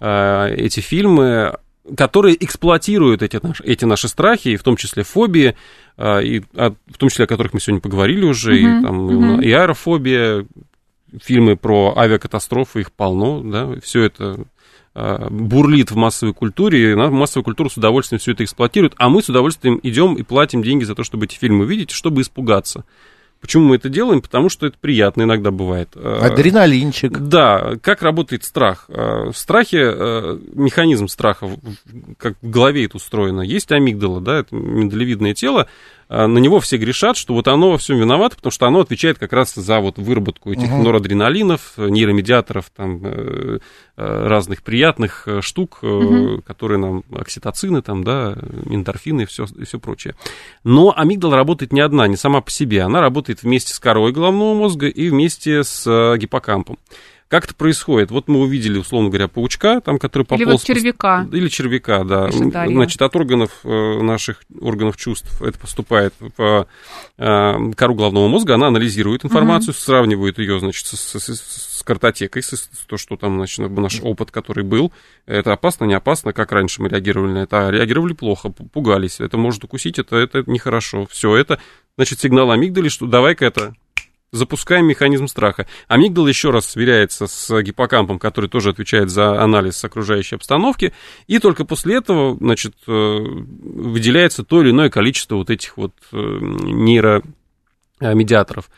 э, 0.00 0.54
эти 0.56 0.80
фильмы, 0.80 1.54
которые 1.96 2.42
эксплуатируют 2.44 3.22
эти, 3.22 3.38
наши- 3.42 3.62
эти 3.64 3.84
наши 3.84 4.08
страхи, 4.08 4.48
и 4.48 4.56
в 4.56 4.62
том 4.62 4.76
числе 4.76 5.02
фобии, 5.04 5.54
э, 5.96 6.22
и, 6.24 6.42
о- 6.54 6.74
в 6.90 6.98
том 6.98 7.08
числе 7.08 7.24
о 7.24 7.28
которых 7.28 7.52
мы 7.54 7.60
сегодня 7.60 7.80
поговорили 7.80 8.24
уже, 8.24 8.58
и, 8.58 8.66
Мгм, 8.66 8.82
там, 8.84 8.96
мгм. 9.06 9.40
и 9.40 9.50
аэрофобия, 9.52 10.46
фильмы 11.22 11.56
про 11.56 11.94
авиакатастрофы, 11.96 12.80
их 12.80 12.92
полно, 12.92 13.40
да, 13.42 13.68
все 13.82 14.02
это 14.04 14.44
э, 14.98 15.28
бурлит 15.30 15.90
в 15.90 15.96
массовой 15.96 16.32
культуре, 16.32 16.92
и 16.92 16.94
массовая 16.94 17.44
культура 17.44 17.68
с 17.68 17.76
удовольствием 17.76 18.18
все 18.18 18.32
это 18.32 18.44
эксплуатирует, 18.44 18.94
а 18.96 19.10
мы 19.10 19.22
с 19.22 19.28
удовольствием 19.28 19.78
идем 19.82 20.14
и 20.14 20.22
платим 20.22 20.62
деньги 20.62 20.84
за 20.84 20.94
то, 20.94 21.04
чтобы 21.04 21.26
эти 21.26 21.36
фильмы 21.36 21.64
увидеть, 21.64 21.90
чтобы 21.90 22.22
испугаться. 22.22 22.84
Почему 23.40 23.64
мы 23.68 23.76
это 23.76 23.88
делаем? 23.88 24.22
Потому 24.22 24.48
что 24.48 24.66
это 24.66 24.76
приятно 24.80 25.22
иногда 25.22 25.50
бывает. 25.50 25.90
Э, 25.94 26.18
Адреналинчик. 26.22 27.12
да, 27.18 27.74
как 27.82 28.02
работает 28.02 28.44
страх? 28.44 28.86
Э, 28.88 29.30
В 29.30 29.36
страхе, 29.36 29.78
э, 29.82 30.38
механизм 30.54 31.06
страха, 31.08 31.50
как 32.18 32.34
в 32.42 32.50
голове 32.50 32.86
это 32.86 32.96
устроено, 32.96 33.42
есть 33.42 33.70
амигдала, 33.72 34.20
да, 34.20 34.38
это 34.40 34.54
миндалевидное 34.54 35.34
тело, 35.34 35.68
на 36.08 36.38
него 36.38 36.60
все 36.60 36.76
грешат, 36.76 37.16
что 37.16 37.34
вот 37.34 37.48
оно 37.48 37.72
во 37.72 37.78
всем 37.78 37.98
виновато, 37.98 38.36
потому 38.36 38.52
что 38.52 38.66
оно 38.66 38.80
отвечает 38.80 39.18
как 39.18 39.32
раз 39.32 39.54
за 39.54 39.80
вот 39.80 39.98
выработку 39.98 40.52
этих 40.52 40.68
Мгм. 40.68 40.84
норадреналинов, 40.84 41.72
нейромедиаторов, 41.76 42.70
там, 42.76 43.00
э, 43.04 43.58
э, 43.96 44.26
разных 44.28 44.62
приятных 44.62 45.26
э, 45.26 45.40
штук, 45.40 45.78
Мгм. 45.82 46.42
которые 46.42 46.78
нам, 46.78 47.02
окситоцины, 47.12 47.82
там, 47.82 48.04
да, 48.04 48.36
эндорфины 48.66 49.22
и 49.22 49.26
все, 49.26 49.46
и 49.58 49.64
все 49.64 49.78
прочее. 49.80 50.14
Но 50.64 50.92
амигдала 50.96 51.34
работает 51.36 51.72
не 51.72 51.80
одна, 51.80 52.06
не 52.06 52.16
сама 52.16 52.40
по 52.40 52.50
себе, 52.50 52.82
она 52.82 53.00
работает 53.00 53.42
вместе 53.42 53.74
с 53.74 53.78
корой 53.80 54.12
головного 54.12 54.54
мозга 54.54 54.86
и 54.86 55.08
вместе 55.08 55.64
с 55.64 56.16
гиппокампом. 56.18 56.78
Как 57.28 57.44
это 57.44 57.54
происходит? 57.56 58.12
Вот 58.12 58.28
мы 58.28 58.38
увидели, 58.40 58.78
условно 58.78 59.08
говоря, 59.08 59.26
паучка, 59.26 59.80
там, 59.80 59.98
который 59.98 60.22
Или 60.22 60.44
пополз... 60.44 60.60
вот 60.60 60.62
червяка. 60.62 61.26
Или 61.32 61.48
червяка, 61.48 62.04
да. 62.04 62.28
Пишет 62.28 62.50
Дарья. 62.50 62.72
Значит, 62.72 63.02
от 63.02 63.16
органов 63.16 63.50
э, 63.64 64.00
наших 64.00 64.42
органов 64.60 64.96
чувств 64.96 65.42
это 65.42 65.58
поступает 65.58 66.14
в 66.20 66.68
э, 67.18 67.72
кору 67.76 67.94
головного 67.96 68.28
мозга, 68.28 68.54
она 68.54 68.68
анализирует 68.68 69.24
информацию, 69.24 69.74
сравнивает 69.74 70.38
ее, 70.38 70.60
значит, 70.60 70.86
с, 70.86 70.94
с- 71.18 71.34
с- 71.34 71.82
картотекой, 71.82 72.42
с, 72.44 72.50
с- 72.52 72.68
то, 72.86 72.96
что 72.96 73.16
там, 73.16 73.36
значит, 73.38 73.68
наш 73.70 74.00
опыт, 74.02 74.30
который 74.30 74.62
был. 74.62 74.92
Это 75.26 75.52
опасно, 75.52 75.84
не 75.84 75.94
опасно, 75.94 76.32
как 76.32 76.52
раньше 76.52 76.80
мы 76.80 76.88
реагировали 76.88 77.32
на 77.32 77.38
это, 77.38 77.66
а 77.66 77.70
реагировали 77.72 78.12
плохо, 78.12 78.48
пу- 78.48 78.68
пугались. 78.68 79.18
Это 79.18 79.36
может 79.36 79.64
укусить, 79.64 79.98
это, 79.98 80.16
это 80.16 80.44
нехорошо. 80.46 81.06
Все 81.10 81.34
это, 81.36 81.60
значит, 81.96 82.20
сигнал 82.20 82.52
амигдали, 82.52 82.88
что 82.88 83.06
давай-ка 83.06 83.44
это 83.46 83.74
запускаем 84.32 84.86
механизм 84.86 85.26
страха. 85.28 85.66
Амигдала 85.88 86.28
еще 86.28 86.50
раз 86.50 86.70
сверяется 86.70 87.26
с 87.26 87.62
гиппокампом, 87.62 88.18
который 88.18 88.50
тоже 88.50 88.70
отвечает 88.70 89.10
за 89.10 89.42
анализ 89.42 89.82
окружающей 89.84 90.36
обстановки, 90.36 90.92
и 91.26 91.38
только 91.38 91.64
после 91.64 91.96
этого, 91.96 92.36
значит, 92.36 92.74
э, 92.86 92.90
выделяется 92.90 94.44
то 94.44 94.62
или 94.62 94.70
иное 94.70 94.90
количество 94.90 95.36
вот 95.36 95.50
этих 95.50 95.76
вот 95.76 95.92
э, 96.12 96.16
нейромедиаторов, 98.00 98.68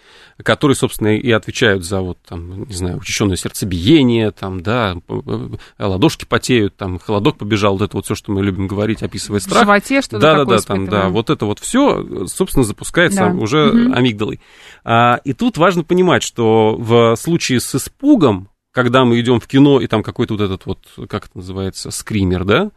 которые, 0.43 0.77
собственно, 0.77 1.17
и 1.17 1.31
отвечают 1.31 1.85
за 1.85 2.01
вот 2.01 2.19
там, 2.27 2.65
не 2.65 2.75
знаю, 2.75 2.99
учащенное 2.99 3.37
сердцебиение, 3.37 4.31
там, 4.31 4.63
да, 4.63 4.97
п- 5.07 5.59
ладошки 5.79 6.25
потеют, 6.25 6.77
там, 6.77 6.99
холодок 6.99 7.37
побежал, 7.39 7.73
вот 7.77 7.83
это 7.83 7.97
вот 7.97 8.05
все, 8.05 8.15
что 8.15 8.31
мы 8.33 8.43
любим 8.45 8.69
говорить, 8.69 9.03
описывая 9.03 9.41
В 9.41 9.43
страх. 9.43 9.63
животе 9.65 10.01
что-то 10.03 10.19
Да, 10.19 10.33
да, 10.35 10.39
такое 10.41 10.57
да, 10.59 10.63
там, 10.63 10.87
да, 10.87 11.09
вот 11.09 11.31
это 11.31 11.47
вот 11.47 11.59
все, 11.59 12.27
собственно, 12.29 12.65
запускается 12.65 13.21
Да. 13.21 13.31
уже 13.33 13.73
Мгм. 13.73 13.95
амигдалой. 13.95 14.41
А, 14.85 15.21
и 15.25 15.33
тут 15.33 15.57
важно 15.59 15.83
понимать, 15.85 16.23
что 16.23 16.77
в 16.79 17.17
случае 17.17 17.61
с 17.61 17.75
испугом, 17.75 18.49
когда 18.73 19.05
мы 19.05 19.19
идем 19.21 19.41
в 19.41 19.49
кино, 19.49 19.81
и 19.81 19.87
там 19.89 20.03
какой-то 20.05 20.35
вот 20.35 20.43
этот 20.43 20.67
вот, 20.67 20.79
как 21.09 21.25
это 21.27 21.39
называется, 21.39 21.91
скример, 21.91 22.45
да, 22.45 22.71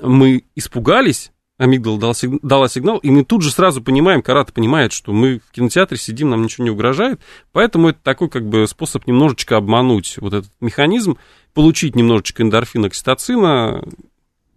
мы 0.00 0.44
испугались, 0.54 1.32
амигдала 1.62 1.98
дала, 1.98 2.12
сиг- 2.12 2.40
дала 2.42 2.68
сигнал, 2.68 2.98
и 2.98 3.10
мы 3.10 3.24
тут 3.24 3.42
же 3.42 3.52
сразу 3.52 3.80
понимаем, 3.80 4.20
Карата 4.20 4.52
понимает, 4.52 4.92
что 4.92 5.12
мы 5.12 5.38
в 5.38 5.52
кинотеатре 5.52 5.96
сидим, 5.96 6.30
нам 6.30 6.42
ничего 6.42 6.64
не 6.64 6.70
угрожает, 6.70 7.20
поэтому 7.52 7.90
это 7.90 8.00
такой 8.02 8.28
как 8.28 8.48
бы 8.48 8.66
способ 8.66 9.06
немножечко 9.06 9.56
обмануть 9.56 10.16
вот 10.18 10.34
этот 10.34 10.50
механизм, 10.60 11.18
получить 11.54 11.94
немножечко 11.94 12.42
эндорфина, 12.42 12.88
окситоцина, 12.88 13.84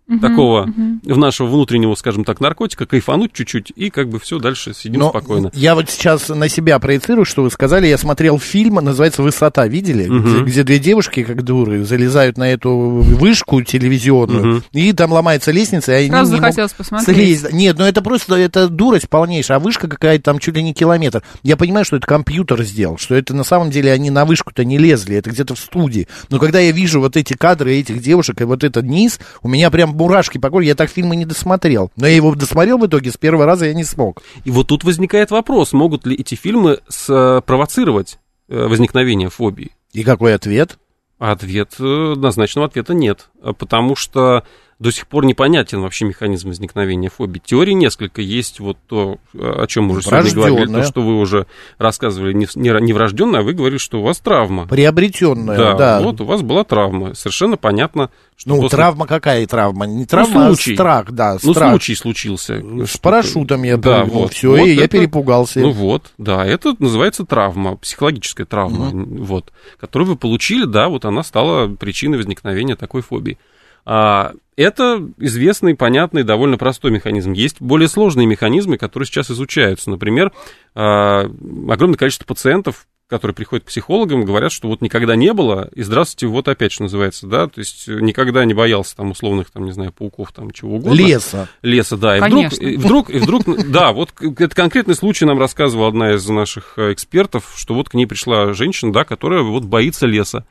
Мгм, 0.07 0.19
такого 0.19 0.65
мгм. 0.67 1.01
в 1.03 1.17
нашего 1.17 1.47
внутреннего, 1.47 1.95
скажем 1.95 2.25
так, 2.25 2.39
наркотика, 2.39 2.85
кайфануть 2.85 3.33
чуть-чуть, 3.33 3.71
и 3.75 3.89
как 3.89 4.07
бы 4.09 4.19
все, 4.19 4.37
дальше 4.37 4.73
сидим 4.75 4.99
Но 4.99 5.09
спокойно. 5.09 5.49
Я 5.55 5.73
вот 5.73 5.89
сейчас 5.89 6.29
на 6.29 6.47
себя 6.47 6.77
проецирую, 6.79 7.25
что 7.25 7.41
вы 7.41 7.49
сказали. 7.49 7.87
Я 7.87 7.97
смотрел 7.97 8.37
фильм, 8.39 8.75
называется 8.75 9.23
«Высота». 9.23 9.67
Видели? 9.67 10.07
Мгм. 10.07 10.43
Где, 10.43 10.51
где 10.51 10.63
две 10.63 10.79
девушки, 10.79 11.23
как 11.23 11.41
дуры, 11.43 11.83
залезают 11.85 12.37
на 12.37 12.51
эту 12.51 12.69
вышку 12.71 13.61
телевизионную, 13.63 14.45
Мгм. 14.45 14.63
и 14.73 14.93
там 14.93 15.11
ломается 15.11 15.51
лестница, 15.51 15.93
и 15.93 15.95
они 15.95 16.09
Сразу 16.09 16.31
не 16.33 16.39
могут 16.39 16.41
захотелось 16.55 16.73
посмотреть. 16.73 17.39
слезть. 17.39 17.53
Нет, 17.53 17.77
ну 17.79 17.85
это 17.85 18.01
просто 18.03 18.35
это 18.35 18.69
дурость 18.69 19.09
полнейшая, 19.09 19.57
а 19.57 19.59
вышка 19.59 19.87
какая-то 19.87 20.23
там 20.23 20.39
чуть 20.39 20.55
ли 20.55 20.61
не 20.61 20.73
километр. 20.73 21.23
Я 21.43 21.57
понимаю, 21.57 21.83
что 21.85 21.95
это 21.97 22.05
компьютер 22.05 22.61
сделал, 22.63 22.97
что 22.97 23.15
это 23.15 23.33
на 23.33 23.43
самом 23.43 23.71
деле 23.71 23.91
они 23.91 24.11
на 24.11 24.25
вышку-то 24.25 24.63
не 24.63 24.77
лезли, 24.77 25.15
это 25.15 25.31
где-то 25.31 25.55
в 25.55 25.59
студии. 25.59 26.07
Но 26.29 26.37
когда 26.39 26.59
я 26.59 26.71
вижу 26.71 26.99
вот 26.99 27.17
эти 27.17 27.33
кадры 27.33 27.73
этих 27.75 28.01
девушек 28.03 28.39
и 28.41 28.43
вот 28.43 28.63
этот 28.63 28.85
низ, 28.85 29.19
у 29.41 29.47
меня 29.47 29.71
прям 29.71 29.94
мурашки 29.95 30.37
по 30.37 30.49
коже. 30.49 30.67
Я 30.67 30.75
так 30.75 30.89
фильмы 30.89 31.15
не 31.15 31.25
досмотрел. 31.25 31.91
Но 31.95 32.07
я 32.07 32.15
его 32.15 32.33
досмотрел 32.35 32.77
в 32.77 32.85
итоге, 32.85 33.11
с 33.11 33.17
первого 33.17 33.45
раза 33.45 33.65
я 33.65 33.73
не 33.73 33.83
смог. 33.83 34.21
И 34.43 34.51
вот 34.51 34.67
тут 34.67 34.83
возникает 34.83 35.31
вопрос, 35.31 35.73
могут 35.73 36.05
ли 36.05 36.15
эти 36.15 36.35
фильмы 36.35 36.79
спровоцировать 36.87 38.19
э, 38.47 38.67
возникновение 38.67 39.29
фобии? 39.29 39.71
И 39.93 40.03
какой 40.03 40.35
ответ? 40.35 40.77
Ответ, 41.17 41.75
э, 41.79 42.11
однозначного 42.13 42.67
ответа 42.67 42.93
нет, 42.93 43.29
потому 43.57 43.95
что 43.95 44.43
до 44.77 44.91
сих 44.91 45.07
пор 45.07 45.25
непонятен 45.25 45.79
вообще 45.81 46.03
механизм 46.05 46.49
возникновения 46.49 47.09
фобии. 47.09 47.41
Теорий 47.43 47.73
несколько. 47.73 48.21
Есть 48.21 48.59
вот 48.59 48.77
то, 48.87 49.17
о 49.33 49.65
чем 49.67 49.85
мы 49.85 49.91
уже 49.97 50.01
сегодня 50.03 50.33
говорили, 50.33 50.65
то, 50.73 50.83
что 50.83 51.01
вы 51.01 51.17
уже 51.19 51.47
рассказывали, 51.77 52.33
не, 52.33 52.45
не, 52.55 52.69
а 52.69 53.41
вы 53.41 53.53
говорили, 53.53 53.77
что 53.77 53.99
у 53.99 54.03
вас 54.03 54.19
травма. 54.19 54.67
Приобретенная, 54.67 55.57
Да, 55.57 55.73
да. 55.75 56.01
вот 56.01 56.19
у 56.19 56.25
вас 56.25 56.41
была 56.41 56.63
травма. 56.65 57.13
Совершенно 57.13 57.55
понятно, 57.55 58.09
что 58.35 58.49
Ну, 58.49 58.61
после- 58.63 58.75
травма 58.77 59.07
какая 59.07 59.47
травма? 59.47 59.85
Не 59.85 60.05
травма, 60.05 60.47
случай. 60.47 60.73
а 60.73 60.75
страх, 60.75 61.11
да, 61.11 61.37
Ну, 61.41 61.53
страх. 61.53 61.69
случай 61.71 61.95
случился. 61.95 62.61
С 62.85 62.97
парашютом 62.97 63.63
я 63.63 63.77
Да, 63.77 64.01
прыгнул, 64.01 64.23
вот. 64.23 64.33
все, 64.33 64.49
Вот 64.49 64.59
и 64.59 64.73
я 64.73 64.83
это- 64.83 64.97
перепугался. 64.97 65.61
Ну 65.61 65.71
вот, 65.71 66.11
да, 66.17 66.45
это 66.45 66.75
называется 66.79 67.25
травма, 67.25 67.77
психологическая 67.77 68.45
травма, 68.45 68.89
вот, 68.93 69.53
которую 69.79 70.09
вы 70.09 70.15
получили, 70.17 70.65
да, 70.65 70.89
вот 70.89 71.05
она 71.05 71.23
стала 71.23 71.67
причиной 71.73 72.17
возникновения 72.17 72.75
такой 72.75 73.01
фобии. 73.01 73.37
А, 73.85 74.33
это 74.55 75.07
известный, 75.17 75.75
понятный, 75.75 76.23
довольно 76.23 76.57
простой 76.57 76.91
механизм. 76.91 77.33
Есть 77.33 77.61
более 77.61 77.89
сложные 77.89 78.25
механизмы, 78.25 78.77
которые 78.77 79.05
сейчас 79.07 79.29
изучаются. 79.29 79.89
Например, 79.89 80.31
а, 80.73 81.21
огромное 81.69 81.97
количество 81.97 82.25
пациентов, 82.25 82.87
которые 83.07 83.35
приходят 83.35 83.65
к 83.65 83.67
психологам, 83.67 84.25
говорят, 84.25 84.51
что 84.51 84.67
вот 84.67 84.81
никогда 84.81 85.15
не 85.15 85.31
было, 85.31 85.69
и 85.75 85.83
здравствуйте, 85.83 86.25
вот 86.25 86.47
опять, 86.47 86.71
что 86.71 86.83
называется, 86.83 87.27
да, 87.27 87.45
то 87.45 87.59
есть 87.59 87.87
никогда 87.87 88.43
не 88.45 88.55
боялся 88.55 88.95
там 88.95 89.11
условных, 89.11 89.51
там, 89.51 89.65
не 89.65 89.71
знаю, 89.73 89.91
пауков, 89.91 90.31
там, 90.31 90.49
чего 90.49 90.77
угодно. 90.77 90.95
Леса. 90.95 91.47
Леса, 91.61 91.97
да. 91.97 92.17
И 92.17 92.19
Конечно. 92.19 92.57
вдруг, 92.57 93.09
и 93.11 93.19
вдруг, 93.19 93.43
и 93.43 93.43
вдруг, 93.43 93.71
да, 93.71 93.91
вот 93.91 94.09
это 94.19 94.55
конкретный 94.55 94.95
случай 94.95 95.25
нам 95.25 95.37
рассказывала 95.37 95.89
одна 95.89 96.13
из 96.15 96.27
наших 96.27 96.73
э, 96.77 96.93
экспертов, 96.93 97.53
что 97.55 97.75
вот 97.75 97.89
к 97.89 97.93
ней 97.93 98.07
пришла 98.07 98.53
женщина, 98.53 98.91
да, 98.91 99.03
которая 99.03 99.43
вот 99.43 99.65
боится 99.65 100.07
леса. 100.07 100.45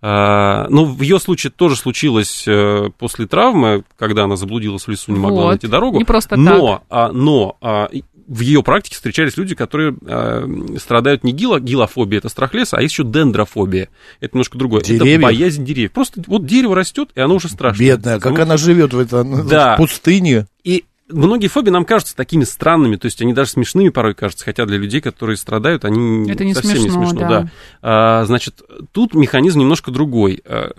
А, 0.00 0.66
Ну, 0.70 0.84
в 0.84 1.02
ее 1.02 1.18
случае 1.18 1.50
тоже 1.50 1.76
случилось 1.76 2.44
э, 2.46 2.90
после 2.98 3.26
травмы, 3.26 3.82
когда 3.98 4.24
она 4.24 4.36
заблудилась 4.36 4.84
в 4.84 4.88
лесу, 4.88 5.12
не 5.12 5.18
могла 5.18 5.42
Вот. 5.44 5.48
найти 5.50 5.66
дорогу. 5.66 5.98
Не 5.98 6.04
просто 6.04 6.36
но, 6.36 6.82
а, 6.88 7.10
но 7.12 7.56
а, 7.60 7.86
и 7.90 8.04
в 8.28 8.40
ее 8.40 8.62
практике 8.62 8.94
встречались 8.96 9.36
люди, 9.38 9.54
которые 9.54 9.96
а, 10.06 10.46
страдают 10.78 11.24
не 11.24 11.32
гило, 11.32 11.58
гилофобией, 11.58 12.18
это 12.18 12.28
страх 12.28 12.54
леса, 12.54 12.76
а 12.76 12.82
есть 12.82 12.92
еще 12.92 13.02
дендрофобия. 13.04 13.88
Это 14.20 14.36
немножко 14.36 14.56
другое. 14.58 14.82
Деревьев? 14.82 15.14
Это 15.18 15.22
боязнь 15.22 15.64
деревьев. 15.64 15.92
Просто 15.92 16.22
вот 16.26 16.44
дерево 16.46 16.76
растет, 16.76 17.08
и 17.14 17.20
оно 17.20 17.34
уже 17.36 17.48
страшно. 17.48 17.80
Бедная, 17.82 18.20
как 18.20 18.36
Ну, 18.36 18.42
она 18.42 18.56
живет 18.56 18.92
в 18.92 18.98
этой 18.98 19.24
Да. 19.48 19.76
пустыне. 19.76 20.46
и 20.62 20.84
многие 21.08 21.48
фобии 21.48 21.70
нам 21.70 21.84
кажутся 21.84 22.16
такими 22.16 22.44
странными, 22.44 22.96
то 22.96 23.06
есть 23.06 23.20
они 23.22 23.32
даже 23.32 23.50
смешными 23.50 23.88
порой 23.88 24.14
кажутся, 24.14 24.44
хотя 24.44 24.66
для 24.66 24.78
людей, 24.78 25.00
которые 25.00 25.36
страдают, 25.36 25.84
они 25.84 26.30
Это 26.30 26.44
не 26.44 26.54
совсем 26.54 26.74
не 26.74 26.90
смешно, 26.90 27.08
смешно. 27.08 27.28
да. 27.28 27.50
А, 27.82 28.24
значит, 28.24 28.62
тут 28.92 29.14
механизм 29.14 29.60
немножко 29.60 29.90
другой. 29.90 30.42
А, 30.44 30.72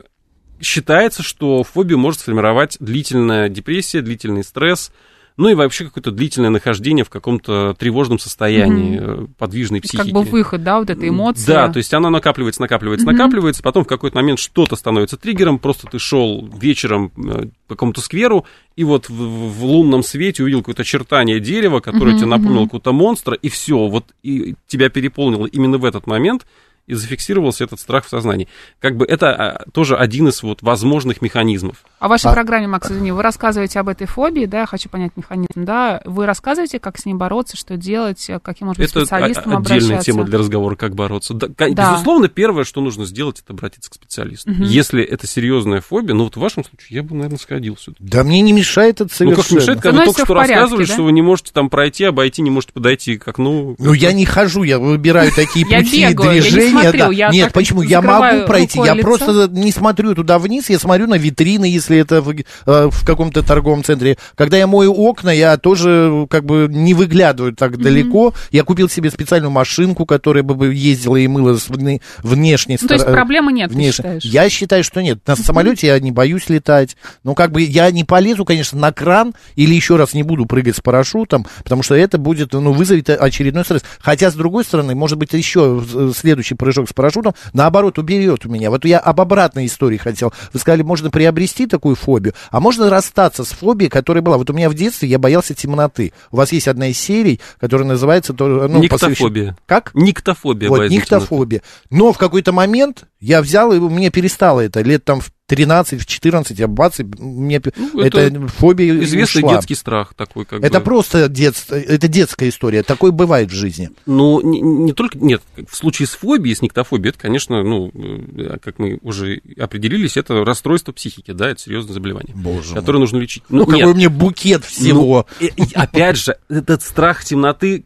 считается, 0.62 1.24
что 1.24 1.64
фобию 1.64 1.98
может 1.98 2.22
сформировать 2.22 2.78
длительная 2.80 3.50
депрессия, 3.50 4.02
длительный 4.02 4.44
стресс, 4.44 4.92
ну 5.40 5.48
и 5.48 5.54
вообще 5.54 5.86
какое-то 5.86 6.12
длительное 6.12 6.50
нахождение 6.50 7.06
в 7.06 7.10
каком-то 7.10 7.74
тревожном 7.80 8.20
состоянии, 8.20 9.00
э, 9.02 9.28
подвижной 9.38 9.80
психики. 9.80 10.12
Как 10.12 10.12
бы 10.12 10.24
выход, 10.24 10.64
да, 10.64 10.80
вот 10.80 10.90
этой 10.90 11.08
эмоции. 11.08 11.48
Да, 11.48 11.70
то 11.70 11.78
есть 11.78 11.94
она 11.94 12.10
накапливается, 12.10 12.60
накапливается, 12.60 13.08
Мгм. 13.08 13.16
накапливается, 13.16 13.64
потом 13.64 13.86
в 13.86 13.88
какой-то 13.88 14.18
момент 14.18 14.38
что-то 14.40 14.76
становится 14.76 15.16
триггером, 15.16 15.58
просто 15.58 15.88
ты 15.88 15.98
шел 15.98 16.46
вечером 16.60 17.14
э, 17.16 17.46
по 17.68 17.76
какому-то 17.76 18.02
скверу, 18.02 18.46
и 18.76 18.84
вот 18.84 19.08
в, 19.08 19.14
в 19.14 19.64
лунном 19.64 20.04
свете 20.04 20.44
увидел 20.44 20.60
какое-то 20.60 20.82
очертание 20.82 21.40
дерева, 21.40 21.80
которое 21.80 22.12
Мгм, 22.12 22.18
тебе 22.18 22.28
напомнило 22.28 22.66
какого-то 22.66 22.92
монстра, 22.92 23.34
и 23.36 23.48
все, 23.48 23.88
вот 23.88 24.08
и 24.24 24.56
тебя 24.68 24.90
переполнило 24.90 25.46
именно 25.46 25.78
в 25.78 25.86
этот 25.86 26.06
момент, 26.06 26.46
и 26.90 26.94
зафиксировался 26.96 27.64
этот 27.64 27.80
страх 27.80 28.06
в 28.06 28.10
сознании. 28.10 28.48
Как 28.80 28.98
бы 28.98 29.06
это 29.06 29.30
а, 29.30 29.66
тоже 29.72 29.96
один 29.96 30.28
из 30.28 30.44
вот 30.44 30.62
возможных 30.62 31.22
механизмов. 31.22 31.78
А 32.00 32.08
в 32.08 32.10
вашей 32.10 32.30
А- 32.32 32.34
программе, 32.34 32.68
Макс, 32.68 32.90
извини, 32.92 33.12
вы 33.12 33.22
рассказываете 33.24 33.80
об 33.80 33.90
этой 33.90 34.08
фобии, 34.08 34.46
да, 34.46 34.62
я 34.62 34.66
хочу 34.66 34.90
понять 34.90 35.12
механизм, 35.16 35.66
да, 35.66 36.02
вы 36.06 36.26
рассказываете, 36.26 36.80
как 36.80 36.98
с 36.98 37.06
ней 37.06 37.14
бороться, 37.14 37.56
что 37.58 37.78
делать, 37.78 38.30
э, 38.30 38.40
каким, 38.42 38.68
может 38.68 38.80
быть, 38.82 38.90
Это 38.90 39.02
специалистам 39.02 39.54
о- 39.54 39.60
отдельная 39.60 39.78
обращаться? 39.86 40.12
тема 40.12 40.24
для 40.24 40.40
разговора, 40.40 40.76
как 40.76 40.96
бороться. 40.96 41.34
Да, 41.34 41.48
Да. 41.58 41.92
Безусловно, 41.94 42.28
первое, 42.30 42.64
что 42.64 42.82
нужно 42.82 43.06
сделать, 43.06 43.42
это 43.44 43.54
обратиться 43.54 43.90
к 43.92 43.94
специалисту. 43.94 44.50
Мгм. 44.50 44.64
Если 44.64 45.04
это 45.04 45.28
серьезная 45.28 45.82
фобия, 45.82 46.16
ну 46.16 46.24
вот 46.26 46.36
в 46.36 46.40
вашем 46.40 46.64
случае 46.64 46.98
я 46.98 47.04
бы, 47.04 47.16
наверное, 47.16 47.38
сходил 47.38 47.78
сюда. 47.78 47.98
Да 48.00 48.24
мне 48.24 48.42
не 48.42 48.54
мешает 48.54 48.96
это 49.02 49.04
Ну, 49.04 49.10
совершенно. 49.10 49.44
как 49.44 49.52
мешает, 49.52 49.82
когда 49.82 50.00
вы 50.00 50.06
только 50.06 50.20
что 50.26 50.34
порядке, 50.34 50.54
рассказывали, 50.56 50.86
да? 50.88 50.94
что 50.94 51.04
вы 51.04 51.12
не 51.12 51.22
можете 51.22 51.52
там 51.54 51.70
пройти, 51.70 52.04
обойти, 52.06 52.42
не 52.42 52.50
можете 52.50 52.74
подойти 52.74 53.18
к 53.18 53.28
окну. 53.28 53.76
Ну, 53.78 53.94
я 53.94 54.14
не 54.14 54.26
хожу, 54.26 54.64
я 54.64 54.80
выбираю 54.80 55.32
такие 55.36 55.66
пути 55.66 56.08
бегаю, 56.08 56.42
я 56.82 56.86
не 56.86 56.92
движения. 56.92 57.04
смотрю, 57.04 57.18
да. 57.18 57.26
я 57.26 57.30
нет, 57.32 57.54
почему? 57.54 57.82
Я 57.82 58.02
могу 58.02 58.46
пройти, 58.48 58.80
я 58.80 58.94
лицо. 58.94 59.08
просто 59.08 59.48
не 59.52 59.72
смотрю 59.72 60.16
туда 60.16 60.40
вниз, 60.40 60.70
я 60.70 60.80
смотрю 60.80 61.08
на 61.08 61.16
витрины, 61.16 61.66
если 61.66 61.98
это 61.98 62.22
в, 62.22 62.32
э, 62.32 62.44
в 62.66 63.06
каком-то 63.06 63.44
торговом 63.44 63.84
центре. 63.84 64.18
Когда 64.36 64.58
я 64.58 64.68
мою 64.68 64.94
окна, 64.94 65.30
я 65.32 65.58
тоже 65.58 66.28
как 66.30 66.46
бы 66.46 66.68
не 66.70 66.94
выглядываю 66.94 67.56
так 67.56 67.78
далеко. 67.78 68.34
Я 68.52 68.64
купил 68.64 68.90
себе 68.90 69.10
специальную 69.10 69.52
машинку, 69.52 70.06
которая 70.06 70.44
бы- 70.44 70.74
ездила 70.74 71.16
и 71.16 71.28
мыла 71.28 71.58
с 71.58 71.68
вне- 71.70 72.02
внешней 72.24 72.78
Ну, 72.82 72.88
то 72.88 72.94
есть 72.94 73.04
стороны. 73.04 73.18
проблемы 73.18 73.52
нет, 73.54 73.70
ты 73.70 73.76
Внешне. 73.76 73.92
считаешь? 73.94 74.24
Я 74.24 74.50
считаю, 74.50 74.84
что 74.84 75.02
нет. 75.02 75.20
На 75.28 75.36
самолете 75.36 75.88
я 75.88 76.00
не 76.00 76.12
боюсь 76.12 76.50
летать. 76.50 76.96
Ну, 77.24 77.36
как 77.36 77.52
бы 77.52 77.62
я 77.62 77.90
не 77.92 78.04
полезу, 78.04 78.46
конечно, 78.46 78.78
на 78.80 78.92
кран 78.92 79.34
или 79.56 79.74
еще 79.74 79.96
раз 79.96 80.14
не 80.14 80.24
буду 80.24 80.46
прыгать 80.46 80.76
с 80.78 80.80
парашютом, 80.82 81.46
потому 81.64 81.84
что 81.84 81.96
это 81.96 82.18
будет, 82.18 82.54
ну, 82.54 82.72
вызовет 82.72 83.10
очередной 83.10 83.64
стресс. 83.66 83.84
Хотя, 84.00 84.32
с 84.32 84.36
другой 84.36 84.64
стороны, 84.64 84.96
может 84.96 85.18
быть, 85.18 85.34
еще 85.34 85.84
э, 85.94 86.12
следующий 86.16 86.56
прыжок 86.70 86.90
с 86.90 86.94
парашютом, 86.94 87.34
наоборот, 87.54 87.98
уберет 87.98 88.46
у 88.46 88.50
меня. 88.50 88.70
Вот 88.70 88.86
я 88.86 89.00
об 89.00 89.20
обратной 89.20 89.66
истории 89.66 89.98
хотел. 89.98 90.32
Вы 90.54 90.60
сказали, 90.60 90.84
можно 90.84 91.10
приобрести 91.10 91.66
такую 91.66 91.96
фобию, 91.96 92.34
а 92.52 92.60
можно 92.60 92.90
расстаться 92.90 93.44
с 93.44 93.48
фобией, 93.48 93.90
которая 93.90 94.22
была. 94.22 94.38
Вот 94.38 94.50
у 94.50 94.54
меня 94.54 94.70
в 94.70 94.76
детстве 94.76 95.10
я 95.10 95.18
боялся 95.18 95.56
темноты. 95.56 96.14
У 96.32 96.38
вас 96.38 96.52
есть 96.52 96.68
одна 96.68 96.88
из 96.88 97.00
серий, 97.00 97.40
которая 97.60 97.88
называется... 97.88 98.36
Ну, 98.38 98.68
Никтофобия. 98.80 99.58
Как? 99.66 99.92
Никтофобия. 99.96 100.70
Вот, 100.70 100.90
никтофобия. 100.90 101.64
Но 101.90 102.14
в 102.14 102.18
какой-то 102.18 102.52
момент 102.52 103.06
я 103.20 103.42
взял, 103.42 103.74
и 103.74 103.80
у 103.80 103.90
меня 103.90 104.12
перестало 104.12 104.60
это. 104.62 104.82
Лет 104.82 105.04
там 105.04 105.22
в 105.22 105.32
13, 105.50 106.00
в 106.00 106.06
14, 106.06 106.58
я 106.60 106.68
бац, 106.68 107.00
и 107.00 107.04
мне 107.18 107.60
Ну, 107.76 108.00
эта 108.02 108.20
это 108.20 108.48
фобия 108.48 108.94
Известный 109.04 109.40
ушла. 109.40 109.56
детский 109.56 109.74
страх 109.76 110.14
такой, 110.14 110.46
как 110.46 110.64
Это 110.64 110.80
бы. 110.80 110.86
просто 110.86 111.28
детство, 111.28 111.76
это 111.76 112.08
детская 112.08 112.50
история. 112.50 112.84
Такое 112.84 113.12
бывает 113.12 113.50
в 113.52 113.56
жизни. 113.56 113.90
Ну, 114.06 114.40
не, 114.42 114.62
не 114.62 114.94
только, 114.94 115.18
нет, 115.18 115.42
в 115.68 115.76
случае 115.76 116.08
с 116.08 116.12
фобией, 116.12 116.56
с 116.56 116.62
никтофобией, 116.62 117.10
это, 117.10 117.20
конечно, 117.20 117.64
ну, 117.64 117.92
э, 117.94 118.58
как 118.64 118.78
мы 118.78 119.00
уже 119.02 119.42
определились, 119.60 120.18
это 120.18 120.46
расстройство 120.46 120.92
психики, 120.92 121.32
да, 121.32 121.50
это 121.50 121.60
серьезное 121.60 121.94
заболевание, 121.94 122.36
Боже 122.36 122.76
которое 122.76 123.00
нужно 123.00 123.18
лечить. 123.18 123.44
Ну, 123.50 123.66
нет, 123.66 123.80
какой 123.80 123.94
меня 123.96 124.10
букет 124.12 124.64
всего. 124.64 125.26
Ну, 125.42 125.48
и- 125.48 125.64
и 125.64 125.74
опять 125.74 126.18
же, 126.18 126.38
этот 126.48 126.84
страх 126.84 127.26
темноты 127.26 127.86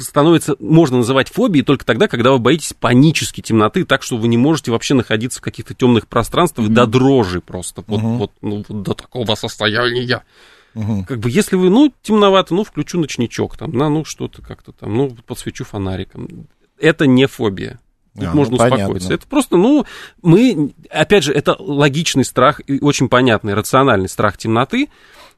становится, 0.00 0.56
можно 0.58 0.98
называть 0.98 1.28
фобией 1.28 1.64
только 1.64 1.84
тогда, 1.84 2.08
когда 2.08 2.32
вы 2.32 2.38
боитесь 2.38 2.72
панически 2.72 3.40
темноты, 3.40 3.84
так 3.84 4.02
что 4.02 4.16
вы 4.16 4.28
не 4.28 4.36
можете 4.36 4.70
вообще 4.70 4.94
находиться 4.94 5.40
в 5.40 5.42
каких-то 5.42 5.74
темных 5.74 6.08
пространствах 6.08 6.68
до 6.68 6.86
дрожи 6.86 7.40
просто, 7.40 7.82
вот, 7.86 8.00
вот, 8.00 8.32
ну, 8.40 8.64
вот 8.68 8.82
до 8.82 8.94
такого 8.94 9.34
состояния. 9.34 10.22
Мгм. 10.74 11.04
Как 11.04 11.18
бы, 11.18 11.30
если 11.30 11.56
вы, 11.56 11.68
ну, 11.68 11.92
темновато, 12.02 12.54
ну, 12.54 12.62
включу 12.64 13.00
ночничок 13.00 13.56
там, 13.56 13.72
на, 13.72 13.88
ну, 13.88 14.04
что-то 14.04 14.40
как-то 14.40 14.72
там, 14.72 14.96
ну, 14.96 15.16
подсвечу 15.26 15.64
фонариком. 15.64 16.46
Это 16.78 17.06
не 17.06 17.26
фобия. 17.26 17.80
Тут 18.14 18.24
А, 18.24 18.30
ну, 18.30 18.36
можно 18.36 18.56
понятно. 18.56 18.76
успокоиться. 18.84 19.14
Это 19.14 19.26
просто, 19.26 19.56
ну, 19.56 19.84
мы, 20.22 20.72
опять 20.90 21.24
же, 21.24 21.32
это 21.32 21.56
логичный 21.58 22.24
страх 22.24 22.60
и 22.66 22.80
очень 22.80 23.08
понятный, 23.08 23.54
рациональный 23.54 24.08
страх 24.08 24.36
темноты. 24.36 24.88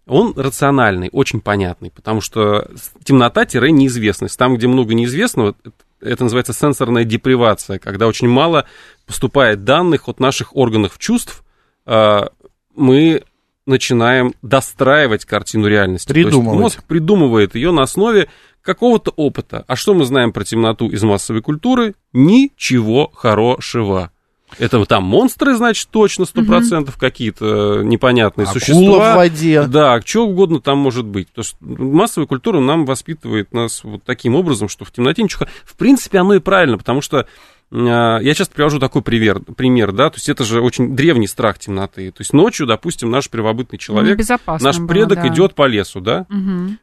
Он 0.06 0.32
рациональный, 0.36 1.08
очень 1.12 1.40
понятный, 1.40 1.90
потому 1.90 2.20
что 2.20 2.68
темнота-неизвестность. 3.04 4.38
Там, 4.38 4.56
где 4.56 4.66
много 4.66 4.94
неизвестного, 4.94 5.54
это- 5.64 5.72
это 6.00 6.24
называется 6.24 6.52
сенсорная 6.52 7.04
депривация, 7.04 7.78
когда 7.78 8.06
очень 8.08 8.28
мало 8.28 8.66
поступает 9.06 9.64
данных 9.64 10.08
от 10.08 10.18
наших 10.20 10.56
органов 10.56 10.98
чувств, 10.98 11.44
а, 11.86 12.30
мы 12.74 13.22
начинаем 13.66 14.34
достраивать 14.42 15.24
картину 15.24 15.68
реальности. 15.68 16.08
То 16.08 16.14
есть 16.14 16.28
Придумывать. 16.30 16.60
мозг 16.60 16.84
придумывает 16.84 17.54
ее 17.54 17.70
на 17.70 17.82
основе 17.82 18.28
какого-то 18.60 19.12
опыта. 19.16 19.64
А 19.68 19.76
что 19.76 19.94
мы 19.94 20.04
знаем 20.04 20.32
про 20.32 20.44
темноту 20.44 20.88
из 20.88 21.02
массовой 21.04 21.42
культуры? 21.42 21.94
Ничего 22.12 23.10
хорошего. 23.14 24.10
Это 24.58 24.78
вот 24.78 24.88
там 24.88 25.04
монстры, 25.04 25.54
значит, 25.54 25.88
точно, 25.90 26.24
сто 26.24 26.44
процентов 26.44 26.96
какие-то 26.96 27.82
непонятные 27.82 28.44
Акула 28.44 28.58
существа. 28.60 29.12
в 29.12 29.16
воде. 29.16 29.62
Да, 29.62 30.00
что 30.04 30.26
угодно 30.26 30.60
там 30.60 30.78
может 30.78 31.04
быть. 31.04 31.28
Потому 31.28 31.44
что 31.44 31.56
массовая 31.60 32.26
культура 32.26 32.60
нам 32.60 32.84
воспитывает 32.84 33.52
нас 33.52 33.84
вот 33.84 34.02
таким 34.04 34.34
образом, 34.34 34.68
что 34.68 34.84
в 34.84 34.92
темноте 34.92 35.22
ничего... 35.22 35.46
В 35.64 35.76
принципе, 35.76 36.18
оно 36.18 36.34
и 36.34 36.38
правильно, 36.40 36.78
потому 36.78 37.00
что 37.00 37.26
я 37.72 38.34
часто 38.34 38.54
привожу 38.54 38.78
такой 38.78 39.02
пример, 39.02 39.40
пример, 39.40 39.92
да, 39.92 40.10
то 40.10 40.16
есть 40.16 40.28
это 40.28 40.44
же 40.44 40.60
очень 40.60 40.94
древний 40.94 41.26
страх 41.26 41.58
темноты. 41.58 42.10
То 42.10 42.20
есть 42.20 42.32
ночью, 42.32 42.66
допустим, 42.66 43.10
наш 43.10 43.30
первобытный 43.30 43.78
человек, 43.78 44.16
Небезопасно 44.18 44.66
наш 44.66 44.78
было, 44.78 44.86
предок 44.88 45.22
да. 45.22 45.28
идет 45.28 45.54
по 45.54 45.66
лесу, 45.66 46.00
да, 46.00 46.26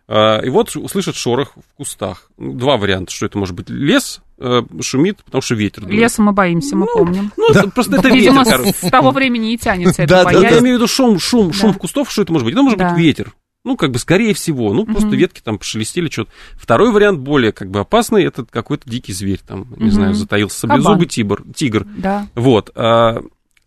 а, 0.07 0.39
и 0.39 0.49
вот 0.49 0.75
услышит 0.75 1.15
шорох 1.15 1.53
в 1.55 1.77
кустах. 1.77 2.29
Ну, 2.37 2.53
Два 2.53 2.77
варианта, 2.77 3.11
что 3.11 3.25
это 3.25 3.37
может 3.37 3.55
быть. 3.55 3.69
Лес 3.69 4.21
э, 4.39 4.61
шумит, 4.81 5.23
потому 5.23 5.41
что 5.41 5.55
ветер 5.55 5.83
дует. 5.83 5.93
Леса 5.99 6.21
мы 6.21 6.31
боимся, 6.31 6.75
мы 6.75 6.87
помним. 6.87 7.31
Ну, 7.37 7.49
это 7.51 7.69
просто 7.69 7.97
это 7.97 8.09
Видимо, 8.09 8.43
ветер, 8.43 8.65
с 8.67 8.89
того 8.89 9.11
времени 9.11 9.53
и 9.53 9.57
тянется 9.57 10.05
Да, 10.07 10.21
это 10.21 10.23
да, 10.25 10.31
Я 10.31 10.39
боязнь. 10.39 10.63
имею 10.63 10.75
в 10.77 10.79
виду 10.79 10.87
шум, 10.87 11.19
шум, 11.19 11.53
шум 11.53 11.73
Да. 11.73 11.79
кустов, 11.79 12.11
что 12.11 12.23
это 12.23 12.33
может 12.33 12.45
быть? 12.45 12.53
Это 12.53 12.63
может 12.63 12.79
Да. 12.79 12.89
быть 12.89 12.99
ветер. 12.99 13.33
Ну, 13.69 13.77
как 13.77 13.91
бы, 13.91 13.99
скорее 13.99 14.33
всего. 14.33 14.73
Ну, 14.73 14.83
просто 14.87 15.09
ветки 15.15 15.41
там 15.41 15.59
пошелестели, 15.59 16.09
что-то. 16.09 16.31
Второй 16.55 16.91
вариант, 16.91 17.19
более, 17.19 17.51
как 17.51 17.69
бы, 17.69 17.79
опасный, 17.79 18.23
это 18.23 18.43
какой-то 18.43 18.89
дикий 18.89 19.13
зверь, 19.13 19.39
там, 19.47 19.67
не 19.77 19.83
Мгм. 19.85 19.91
знаю, 19.91 20.13
затаился 20.15 20.57
саблезубый 20.61 21.05
тигр. 21.05 21.43
тигр. 21.55 21.85
Да. 21.97 22.27
Вот. 22.33 22.71
а, 22.73 23.21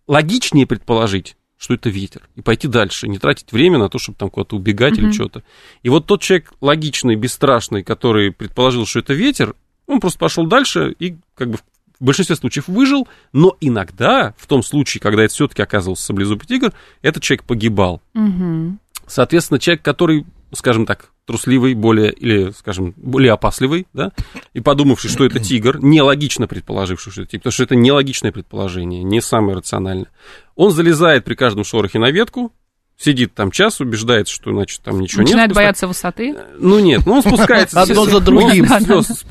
логичнее 0.09 0.67
предположить, 0.67 1.37
что 1.57 1.75
это 1.75 1.89
ветер, 1.89 2.23
и 2.35 2.41
пойти 2.43 2.67
дальше, 2.67 3.07
не 3.07 3.19
тратить 3.19 3.53
время 3.53 3.79
на 3.79 3.89
то, 3.89 4.01
чтобы 4.01 4.19
там 4.19 4.29
куда-то 4.29 4.57
убегать 4.57 4.95
или 4.99 5.05
Мгм. 5.05 5.13
что-то. 5.13 5.45
И 5.85 5.89
вот 5.89 6.07
тот 6.07 6.21
человек 6.21 6.53
логичный, 6.61 7.15
бесстрашный, 7.15 7.85
который 7.85 8.33
предположил, 8.33 8.85
что 8.87 8.99
это 8.99 9.15
ветер, 9.15 9.55
он 9.87 10.01
просто 10.01 10.19
пошел 10.19 10.47
дальше 10.47 10.97
и 10.99 11.17
как 11.37 11.51
бы 11.51 11.59
в 12.01 12.05
большинстве 12.05 12.35
случаев 12.35 12.67
выжил, 12.67 13.07
но 13.33 13.57
иногда, 13.61 14.35
в 14.37 14.49
том 14.49 14.65
случае, 14.65 15.01
когда 15.01 15.23
это 15.23 15.33
все-таки 15.33 15.63
оказывался 15.63 16.03
саблезубый 16.07 16.49
тигр, 16.49 16.73
этот 17.03 17.23
человек 17.23 17.45
погибал. 17.45 18.03
Мгм. 18.15 18.81
Соответственно, 19.07 19.59
человек, 19.59 19.83
который, 19.83 20.25
скажем 20.53 20.87
так, 20.87 21.11
трусливый, 21.27 21.75
более, 21.75 22.13
или, 22.13 22.51
скажем, 22.51 22.95
более 22.97 23.33
опасливый, 23.33 23.87
да, 23.93 24.13
и 24.55 24.61
подумавший, 24.61 25.09
что 25.11 25.25
это 25.25 25.39
тигр, 25.39 25.79
нелогично 25.83 26.49
предположивший, 26.49 27.13
что 27.13 27.23
это 27.23 27.31
тигр, 27.31 27.41
потому 27.43 27.53
что 27.53 27.63
это 27.63 27.77
нелогичное 27.77 28.33
предположение, 28.33 29.03
не 29.05 29.21
самое 29.21 29.57
рациональное. 29.57 30.09
Он 30.57 30.71
залезает 30.73 31.25
при 31.25 31.35
каждом 31.35 31.63
шорохе 31.65 31.99
на 32.01 32.11
ветку, 32.11 32.53
сидит 32.99 33.35
там 33.35 33.51
час, 33.51 33.81
убеждается, 33.81 34.33
что, 34.35 34.51
значит, 34.53 34.81
там 34.83 35.01
ничего 35.01 35.23
Начинает 35.23 35.49
нет. 35.51 35.57
бояться 35.57 35.87
высоты. 35.89 36.37
Ну 36.59 36.79
нет, 36.79 37.03
ну 37.07 37.15
он 37.15 37.23
спускается. 37.23 37.81
Одно 37.83 38.05
с- 38.05 38.11
за 38.11 38.21
другим. 38.21 38.67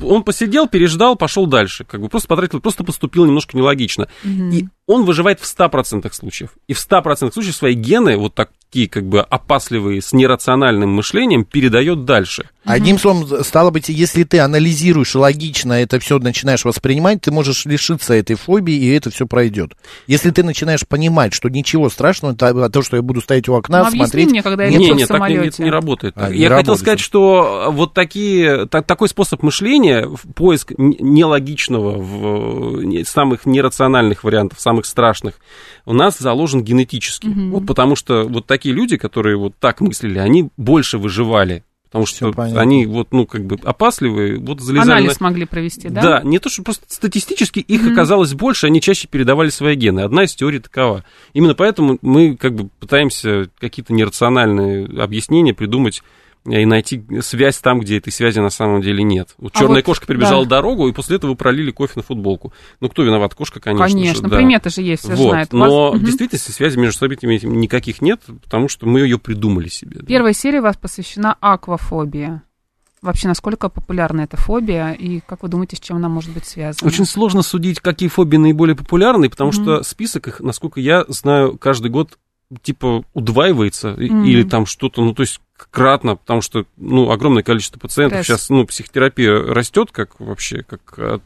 Он, 0.02 0.22
посидел, 0.24 0.66
переждал, 0.68 1.16
пошел 1.16 1.46
дальше. 1.46 1.84
Как 1.84 2.00
бы 2.00 2.08
просто 2.08 2.28
потратил, 2.28 2.60
просто 2.60 2.84
поступил 2.84 3.24
немножко 3.24 3.56
нелогично. 3.56 4.08
И 4.24 4.66
он 4.86 5.04
выживает 5.04 5.40
в 5.40 5.44
100% 5.44 6.12
случаев. 6.12 6.50
И 6.66 6.74
в 6.74 6.78
100% 6.78 7.32
случаев 7.32 7.54
свои 7.54 7.74
гены, 7.74 8.16
вот 8.16 8.34
такие 8.72 8.88
как 8.88 9.04
бы 9.04 9.20
опасливые, 9.20 10.00
с 10.00 10.14
нерациональным 10.14 10.88
мышлением, 10.88 11.44
передает 11.44 12.06
дальше. 12.06 12.48
Одним 12.64 12.98
словом, 12.98 13.26
стало 13.44 13.70
быть, 13.70 13.88
если 13.90 14.22
ты 14.22 14.38
анализируешь 14.38 15.14
логично 15.14 15.74
это 15.74 15.98
все 15.98 16.18
начинаешь 16.18 16.64
воспринимать, 16.64 17.20
ты 17.20 17.30
можешь 17.32 17.66
лишиться 17.66 18.14
этой 18.14 18.36
фобии, 18.36 18.74
и 18.74 18.88
это 18.94 19.10
все 19.10 19.26
пройдет. 19.26 19.72
Если 20.06 20.30
ты 20.30 20.42
начинаешь 20.42 20.86
понимать, 20.86 21.34
что 21.34 21.50
ничего 21.50 21.90
страшного, 21.90 22.34
то, 22.34 22.46
а 22.64 22.70
то, 22.70 22.82
что 22.82 22.96
я 22.96 23.02
буду 23.02 23.20
стоять 23.20 23.46
у 23.48 23.54
окна, 23.54 23.84
Ну, 23.84 23.90
смотреть... 23.90 24.30
мне, 24.30 24.42
когда 24.42 24.64
я 24.64 24.70
нет, 24.70 24.78
не, 24.80 24.84
лечу 24.86 24.94
в 24.94 24.98
не, 24.98 25.06
так 25.06 25.10
не, 25.10 25.18
самолете. 25.18 25.48
это 25.48 25.62
не 25.64 25.70
работает. 25.70 26.14
А, 26.16 26.20
так. 26.20 26.30
не 26.30 26.36
Я 26.38 26.48
хотел 26.48 26.56
работает. 26.58 26.78
сказать, 26.78 27.00
что 27.00 27.68
вот 27.72 27.92
такие, 27.92 28.66
та- 28.68 28.82
такой 28.82 29.08
способ 29.08 29.42
мышления, 29.42 30.08
поиск 30.34 30.72
нелогичного, 30.78 31.98
в, 31.98 33.04
самых 33.04 33.44
нерациональных 33.44 34.24
вариантов, 34.24 34.60
самых 34.60 34.86
страшных, 34.86 35.34
у 35.84 35.92
нас 35.92 36.16
заложен 36.18 36.62
генетически. 36.62 37.26
Вот 37.26 37.66
потому 37.66 37.96
что 37.96 38.22
вот 38.22 38.46
такие 38.46 38.61
люди, 38.68 38.96
которые 38.96 39.36
вот 39.36 39.54
так 39.58 39.80
мыслили, 39.80 40.18
они 40.18 40.50
больше 40.56 40.98
выживали. 40.98 41.64
Потому 41.92 42.06
что 42.06 42.16
Всё 42.16 42.32
понятно. 42.32 42.60
они 42.62 42.86
вот, 42.86 43.08
ну, 43.12 43.26
как 43.26 43.44
бы 43.44 43.58
опасливые, 43.62 44.38
вот 44.38 44.62
залезали 44.62 44.92
Анализ 44.92 45.20
на... 45.20 45.24
могли 45.26 45.44
провести, 45.44 45.90
да? 45.90 46.00
Да, 46.00 46.22
не 46.22 46.38
то, 46.38 46.48
что 46.48 46.62
просто 46.62 46.86
статистически 46.88 47.58
их 47.58 47.86
оказалось 47.86 48.32
больше, 48.32 48.66
они 48.66 48.80
чаще 48.80 49.08
передавали 49.08 49.50
свои 49.50 49.74
гены. 49.74 50.00
Одна 50.00 50.24
из 50.24 50.34
теорий 50.34 50.58
такова. 50.58 51.04
Именно 51.34 51.54
поэтому 51.54 51.98
мы 52.00 52.34
как 52.38 52.54
бы 52.54 52.70
пытаемся 52.80 53.50
какие-то 53.60 53.92
нерациональные 53.92 54.86
объяснения 55.02 55.52
придумать 55.52 56.02
и 56.44 56.64
найти 56.64 57.04
связь 57.20 57.58
там, 57.58 57.78
где 57.80 57.98
этой 57.98 58.12
связи 58.12 58.40
на 58.40 58.50
самом 58.50 58.82
деле 58.82 59.02
нет. 59.04 59.34
Вот 59.38 59.52
А 59.54 59.58
черная 59.60 59.76
вот, 59.76 59.84
кошка 59.84 60.06
перебежала 60.06 60.44
да. 60.44 60.56
дорогу, 60.56 60.88
и 60.88 60.92
после 60.92 61.16
этого 61.16 61.30
вы 61.30 61.36
пролили 61.36 61.70
кофе 61.70 61.92
на 61.96 62.02
футболку. 62.02 62.52
Ну, 62.80 62.88
кто 62.88 63.02
виноват? 63.04 63.34
Кошка, 63.34 63.60
конечно. 63.60 63.86
же, 63.88 63.94
Конечно, 63.94 64.28
да. 64.28 64.36
приметы 64.36 64.70
же 64.70 64.82
есть, 64.82 65.02
все 65.04 65.14
Вот. 65.14 65.30
знают. 65.30 65.52
Но 65.52 65.90
Вас- 65.92 66.00
в 66.00 66.04
действительности 66.04 66.50
связи 66.50 66.78
между 66.78 66.98
событиями 66.98 67.38
никаких 67.44 68.02
нет, 68.02 68.22
потому 68.42 68.68
что 68.68 68.86
мы 68.86 69.00
ее 69.00 69.18
придумали 69.18 69.68
себе. 69.68 69.98
да. 70.00 70.06
Первая 70.06 70.32
серия 70.32 70.58
у 70.60 70.62
вас 70.62 70.76
посвящена 70.76 71.36
аквафобии. 71.40 72.40
Вообще, 73.02 73.26
насколько 73.26 73.68
популярна 73.68 74.20
эта 74.22 74.36
фобия, 74.36 74.92
и 74.92 75.20
как 75.26 75.42
вы 75.42 75.48
думаете, 75.48 75.76
с 75.76 75.80
чем 75.80 75.96
она 75.96 76.08
может 76.08 76.30
быть 76.32 76.44
связана? 76.44 76.88
Очень 76.88 77.04
сложно 77.04 77.42
судить, 77.42 77.80
какие 77.80 78.08
фобии 78.08 78.36
наиболее 78.36 78.76
популярны, 78.76 79.28
потому 79.28 79.50
Мгм. 79.50 79.62
что 79.62 79.82
список 79.82 80.28
их, 80.28 80.40
насколько 80.40 80.78
я 80.80 81.04
знаю, 81.08 81.58
каждый 81.58 81.90
год 81.90 82.16
типа 82.62 83.02
удваивается 83.14 83.96
Мгм. 83.98 84.24
или 84.24 84.42
там 84.44 84.66
что-то, 84.66 85.02
ну 85.02 85.14
то 85.14 85.22
есть 85.22 85.40
кратно, 85.70 86.16
потому 86.16 86.40
что, 86.40 86.64
ну, 86.76 87.10
огромное 87.10 87.42
количество 87.42 87.78
пациентов 87.78 88.22
Стресс. 88.22 88.40
сейчас, 88.40 88.50
ну, 88.50 88.66
психотерапия 88.66 89.32
растет, 89.32 89.90
как 89.92 90.18
вообще, 90.20 90.62
как... 90.62 90.80
а, 90.98 91.20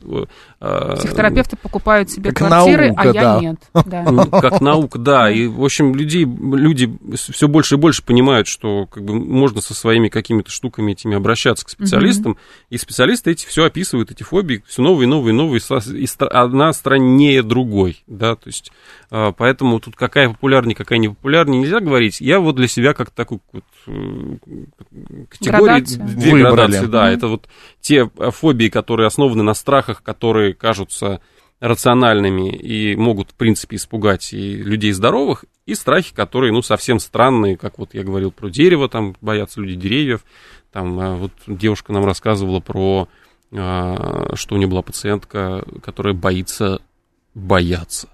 а, 0.60 0.96
Психотерапевты 0.96 1.56
покупают 1.56 2.10
себе 2.10 2.30
Как 2.30 2.48
квартиры, 2.48 2.88
наука, 2.88 3.02
а 3.02 3.06
я 3.06 3.22
да. 3.22 3.40
нет. 3.40 3.56
Да. 3.86 4.02
ну, 4.10 4.26
как 4.26 4.60
наука, 4.60 4.98
да. 4.98 5.30
И, 5.30 5.46
в 5.46 5.64
общем, 5.64 5.94
людей, 5.94 6.24
люди 6.24 6.92
все 7.14 7.48
больше 7.48 7.76
и 7.76 7.78
больше 7.78 8.02
понимают, 8.02 8.48
что 8.48 8.86
как 8.86 9.04
бы 9.04 9.14
можно 9.14 9.60
со 9.60 9.74
своими 9.74 10.08
какими-то 10.08 10.50
штуками 10.50 10.92
этими 10.92 11.16
обращаться 11.16 11.64
к 11.64 11.68
специалистам. 11.68 12.36
И 12.70 12.78
специалисты 12.78 13.30
эти 13.30 13.46
все 13.46 13.64
описывают, 13.64 14.10
эти 14.10 14.22
фобии, 14.22 14.62
все 14.66 14.82
новые, 14.82 15.06
новые, 15.06 15.34
новые, 15.34 15.60
и 15.94 16.06
одна 16.18 16.72
страннее 16.72 17.42
другой, 17.42 18.02
да, 18.06 18.34
то 18.34 18.48
есть, 18.48 18.72
а, 19.10 19.32
поэтому 19.32 19.80
тут 19.80 19.96
какая 19.96 20.28
популярнее, 20.28 20.74
какая 20.74 20.98
не 20.98 21.08
популярнее, 21.08 21.60
нельзя 21.60 21.80
говорить. 21.80 22.20
Я 22.20 22.40
вот 22.40 22.56
для 22.56 22.68
себя 22.68 22.94
как 22.94 23.10
такую 23.10 23.40
вот 23.52 23.64
э, 23.86 23.90
категории, 25.28 25.64
Градацию. 25.64 26.06
две 26.06 26.32
Выбрали. 26.32 26.54
градации, 26.54 26.86
да, 26.86 27.10
это 27.10 27.28
вот 27.28 27.48
те 27.80 28.10
э, 28.18 28.30
фобии, 28.30 28.68
которые 28.68 29.06
основаны 29.06 29.42
на 29.42 29.54
страхах, 29.54 30.02
которые 30.02 30.54
кажутся 30.54 31.20
рациональными 31.60 32.50
и 32.50 32.96
могут, 32.96 33.30
в 33.30 33.34
принципе, 33.34 33.76
испугать 33.76 34.32
и 34.32 34.56
людей 34.56 34.92
здоровых, 34.92 35.44
и 35.64 35.74
страхи, 35.74 36.14
которые, 36.14 36.52
ну, 36.52 36.62
совсем 36.62 36.98
странные, 36.98 37.56
как 37.56 37.78
вот 37.78 37.94
я 37.94 38.02
говорил 38.02 38.30
про 38.30 38.48
дерево, 38.48 38.88
там 38.88 39.16
боятся 39.20 39.60
люди 39.60 39.74
деревьев, 39.74 40.20
там 40.72 41.00
а, 41.00 41.16
вот 41.16 41.32
девушка 41.46 41.92
нам 41.92 42.04
рассказывала 42.04 42.60
про, 42.60 43.08
а, 43.52 44.34
что 44.34 44.54
у 44.54 44.58
нее 44.58 44.68
была 44.68 44.82
пациентка, 44.82 45.64
которая 45.82 46.14
боится 46.14 46.82
бояться. 47.34 48.08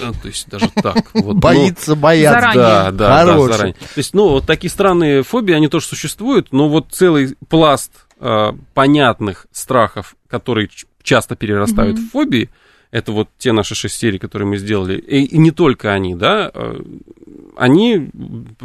А, 0.00 0.12
То 0.12 0.28
есть 0.28 0.48
даже 0.48 0.68
так. 0.70 1.10
Вот, 1.14 1.34
ну, 1.34 1.40
Боится, 1.40 1.94
боятся. 1.94 2.40
Заранее. 2.40 2.62
да, 2.62 2.90
да, 2.90 2.90
да, 2.92 3.18
Хороший. 3.18 3.52
заранее. 3.52 3.74
То 3.74 3.98
есть, 3.98 4.14
ну, 4.14 4.28
вот 4.28 4.46
такие 4.46 4.70
странные 4.70 5.22
фобии, 5.22 5.54
они 5.54 5.68
тоже 5.68 5.86
существуют, 5.86 6.52
но 6.52 6.68
вот 6.68 6.88
целый 6.90 7.36
пласт 7.48 7.92
а, 8.18 8.56
понятных 8.74 9.46
страхов, 9.52 10.16
которые 10.28 10.68
часто 11.02 11.36
перерастают 11.36 11.98
в 11.98 12.10
фобии, 12.10 12.50
это 12.90 13.12
вот 13.12 13.28
те 13.38 13.52
наши 13.52 13.74
шесть 13.74 13.96
серий, 13.96 14.18
которые 14.18 14.46
мы 14.46 14.58
сделали, 14.58 14.98
и, 14.98 15.24
и 15.24 15.38
не 15.38 15.50
только 15.50 15.92
они, 15.92 16.14
да, 16.14 16.50
а, 16.52 16.80
они, 17.56 18.10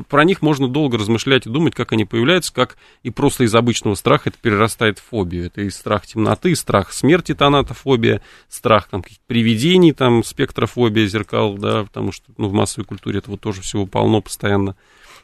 про 0.10 0.23
них 0.23 0.41
можно 0.41 0.67
долго 0.67 0.97
размышлять 0.97 1.45
и 1.45 1.50
думать, 1.50 1.76
как 1.76 1.91
они 1.91 2.06
появляются, 2.06 2.54
как 2.54 2.78
и 3.04 3.10
просто 3.10 3.43
из 3.43 3.54
обычного 3.54 3.95
страха 3.95 4.30
это 4.30 4.38
перерастает 4.41 5.00
в 5.00 5.04
фобию. 5.04 5.47
Это 5.47 5.62
и 5.62 5.69
страх 5.69 6.06
темноты, 6.06 6.56
страх 6.56 6.93
смерти, 6.93 7.34
тонатофобия, 7.34 8.21
страх 8.47 8.88
там 8.89 9.02
каких-то 9.02 9.23
привидений, 9.28 9.93
там 9.93 10.23
спектрофобия, 10.23 11.08
зеркал, 11.08 11.58
да, 11.58 11.84
потому 11.84 12.12
что 12.12 12.26
ну, 12.38 12.47
в 12.47 12.54
массовой 12.54 12.86
культуре 12.86 13.19
этого 13.19 13.38
тоже 13.38 13.62
всего 13.62 13.86
полно 13.86 14.21
постоянно 14.21 14.76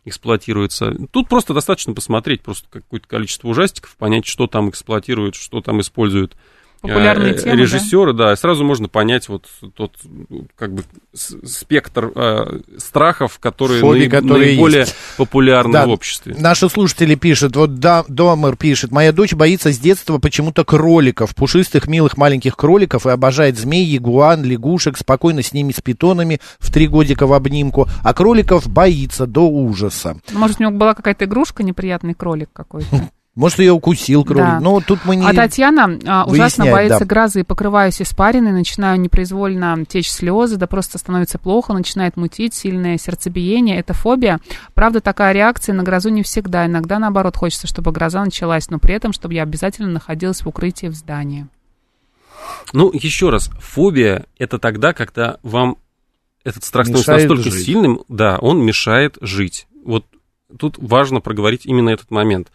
эксплуатируется. 0.06 0.94
Тут 1.12 1.30
просто 1.30 1.54
достаточно 1.54 1.94
посмотреть 1.94 2.42
просто 2.42 2.68
какое-то 2.70 3.08
количество 3.08 3.48
ужастиков, 3.48 3.96
понять, 3.96 4.26
что 4.26 4.48
там 4.48 4.70
эксплуатируют, 4.70 5.36
что 5.36 5.62
там 5.62 5.80
используют 5.80 6.36
Популярные 6.84 7.32
э, 7.34 7.38
темы, 7.38 7.56
режиссеры, 7.56 8.12
да? 8.12 8.34
и 8.34 8.36
сразу 8.36 8.66
можно 8.66 8.90
понять 8.90 9.30
вот 9.30 9.48
тот 9.74 9.96
как 10.58 10.74
бы 10.74 10.84
спектр 11.46 12.12
э, 12.14 12.60
страхов, 12.78 13.40
которые, 13.40 13.80
Фобий, 13.80 14.08
наиб- 14.08 14.10
которые 14.10 14.48
наиболее 14.52 14.80
есть. 14.82 14.96
популярны 15.18 15.72
Да. 15.72 15.86
в 15.86 15.90
обществе. 15.90 16.36
Наши 16.38 16.68
слушатели 16.70 17.16
пишут, 17.16 17.56
вот 17.56 17.76
да, 17.80 18.04
Домер 18.10 18.58
пишет, 18.58 18.92
моя 18.92 19.14
дочь 19.14 19.34
боится 19.34 19.72
с 19.72 19.80
детства 19.80 20.18
почему-то 20.18 20.66
кроликов, 20.66 21.34
пушистых, 21.36 21.88
милых 21.88 22.18
маленьких 22.18 22.58
кроликов 22.58 23.06
и 23.08 23.10
обожает 23.10 23.58
змей, 23.58 23.86
ягуан, 23.86 24.44
лягушек, 24.44 24.98
спокойно 24.98 25.42
с 25.42 25.54
ними, 25.54 25.72
с 25.72 25.80
питонами 25.80 26.42
в 26.60 26.70
три 26.72 26.88
годика 26.88 27.28
в 27.28 27.34
обнимку, 27.34 27.88
а 28.04 28.14
кроликов 28.14 28.68
боится 28.68 29.26
до 29.26 29.48
ужаса. 29.50 30.18
Может, 30.34 30.60
у 30.60 30.64
него 30.64 30.74
была 30.74 30.94
какая-то 30.96 31.24
игрушка, 31.26 31.64
неприятный 31.64 32.14
кролик 32.14 32.50
какой-то. 32.52 33.10
Может, 33.36 33.60
ее 33.60 33.72
укусил 33.72 34.24
кролик. 34.24 34.44
Да. 34.44 34.60
Ну, 34.60 34.80
тут 34.80 35.00
мы 35.06 35.16
не... 35.16 35.28
А 35.28 35.34
Татьяна 35.34 36.00
а, 36.06 36.26
ужасно 36.26 36.66
боится 36.66 37.00
да. 37.00 37.06
грозы, 37.06 37.44
покрываюсь 37.44 38.00
испариной, 38.00 38.52
начинаю 38.52 39.00
непроизвольно 39.00 39.86
течь 39.88 40.12
слезы, 40.12 40.58
да 40.58 40.68
просто 40.68 41.00
становится 41.00 41.40
плохо, 41.40 41.74
начинает 41.74 42.16
мутить, 42.16 42.54
сильное 42.54 43.00
сердцебиение, 43.00 43.80
это 43.80 43.94
фобия. 43.94 44.40
Правда, 44.76 45.02
такая 45.02 45.34
реакция 45.34 45.74
на 45.74 45.82
грозу 45.82 46.10
не 46.10 46.22
всегда, 46.22 46.68
иногда 46.68 47.00
наоборот 47.00 47.36
хочется, 47.36 47.66
чтобы 47.66 47.92
гроза 47.92 48.24
началась, 48.24 48.70
но 48.70 48.78
при 48.78 48.94
этом, 48.94 49.14
чтобы 49.14 49.34
я 49.34 49.42
обязательно 49.42 49.90
находилась 49.90 50.42
в 50.42 50.48
укрытии 50.48 50.88
в 50.88 50.94
здании. 50.94 51.48
Ну, 52.72 52.92
еще 52.94 53.32
раз, 53.32 53.50
фобия 53.60 54.26
это 54.38 54.60
тогда, 54.60 54.94
когда 54.94 55.38
вам 55.42 55.78
этот 56.44 56.64
страх 56.64 56.86
становится 56.86 57.14
настолько 57.14 57.50
жить. 57.50 57.66
сильным, 57.66 58.02
да, 58.10 58.38
он 58.40 58.64
мешает 58.64 59.18
жить. 59.22 59.68
Вот 59.84 60.06
тут 60.60 60.76
важно 60.78 61.20
проговорить 61.20 61.66
именно 61.66 61.90
этот 61.90 62.12
момент. 62.12 62.52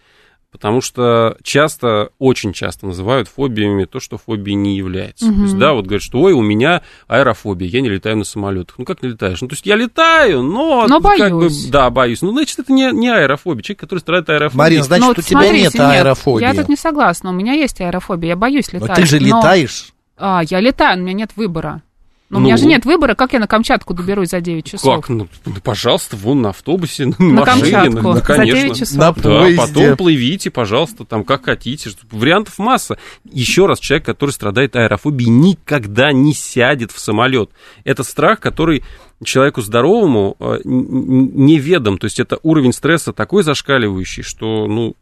Потому 0.51 0.81
что 0.81 1.37
часто, 1.43 2.09
очень 2.19 2.55
часто 2.55 2.87
называют 2.87 3.29
фобиями 3.29 3.85
то, 3.85 4.01
что 4.01 4.17
фобией 4.17 4.55
не 4.57 4.77
является. 4.79 5.27
То 5.27 5.43
есть, 5.43 5.59
да, 5.59 5.75
вот 5.75 5.85
говорят, 5.85 6.03
что 6.03 6.21
ой, 6.23 6.33
у 6.33 6.41
меня 6.41 6.81
аэрофобия, 7.07 7.69
я 7.69 7.83
не 7.83 7.91
летаю 7.91 8.17
на 8.17 8.25
самолетах. 8.25 8.79
Ну 8.79 8.87
как 8.87 9.03
не 9.03 9.11
летаешь? 9.11 9.41
Ну, 9.43 9.49
то 9.49 9.53
есть 9.55 9.67
я 9.67 9.77
летаю, 9.77 10.43
но, 10.43 10.87
Но 10.89 11.01
как 11.03 11.19
бы, 11.33 11.41
боюсь. 11.41 11.67
да, 11.67 11.91
боюсь. 11.91 12.23
Ну, 12.23 12.33
значит, 12.33 12.59
это 12.61 12.73
не, 12.73 12.91
не 12.93 13.11
аэрофобия. 13.11 13.63
Человек, 13.63 13.81
который 13.81 13.99
страдает 13.99 14.31
аэрофобией. 14.31 14.59
Марин, 14.59 14.83
значит, 14.85 15.03
Но 15.05 15.11
у 15.11 15.15
вот 15.15 15.25
тебя 15.25 15.41
смотрите, 15.41 15.65
нет 15.65 15.81
аэрофобии. 15.81 16.43
Я 16.45 16.55
тут 16.55 16.69
не 16.71 16.77
согласна, 16.77 17.29
у 17.31 17.35
меня 17.35 17.53
есть 17.53 17.81
аэрофобия, 17.83 18.31
я 18.31 18.37
боюсь 18.37 18.73
Но 18.73 18.79
летать. 18.79 18.97
ты 18.97 19.05
же 19.07 19.21
но- 19.21 19.27
летаешь. 19.39 19.93
А, 20.17 20.43
я 20.49 20.61
летаю, 20.61 20.99
у 20.99 21.03
меня 21.03 21.13
нет 21.13 21.31
выбора. 21.37 21.83
Но 22.31 22.39
у 22.39 22.41
Ну. 22.41 22.47
меня 22.47 22.59
же 22.59 22.67
нет 22.67 22.85
выбора, 22.85 23.15
как 23.15 23.33
я 23.33 23.39
на 23.39 23.47
Камчатку 23.47 23.95
доберусь 23.95 24.29
за 24.31 24.41
9 24.41 24.65
часов. 24.65 24.97
Как? 24.97 25.09
Ну, 25.09 25.29
ну, 25.47 25.55
пожалуйста, 25.63 26.17
вон 26.17 26.43
на 26.43 26.51
автобусе, 26.51 27.07
на, 27.19 27.19
На 27.19 27.45
машине. 27.45 27.71
Камчатку 27.73 28.03
ну, 28.03 28.13
за 28.15 28.21
конечно. 28.21 28.61
9 28.61 28.79
часов. 28.79 28.97
На 28.99 29.13
Да, 29.13 29.47
потом 29.57 29.97
плывите, 29.97 30.51
пожалуйста, 30.51 31.05
там 31.05 31.25
как 31.25 31.47
хотите. 31.47 31.91
Вариантов 32.11 32.59
масса. 32.59 32.99
Еще 33.25 33.67
раз, 33.67 33.81
человек, 33.81 34.05
который 34.05 34.31
страдает 34.31 34.77
аэрофобией, 34.77 35.31
никогда 35.31 36.13
не 36.13 36.35
сядет 36.35 36.93
в 36.93 36.99
самолет. 36.99 37.51
Это 37.85 38.03
страх, 38.03 38.41
который 38.41 38.85
человеку 39.25 39.63
здоровому 39.63 40.37
э, 40.39 40.59
неведом. 40.65 41.99
То 41.99 42.05
есть 42.05 42.21
это 42.21 42.39
уровень 42.43 42.73
стресса 42.73 43.13
такой 43.13 43.43
зашкаливающий, 43.43 44.23
что, 44.23 44.67
ну, 44.67 44.95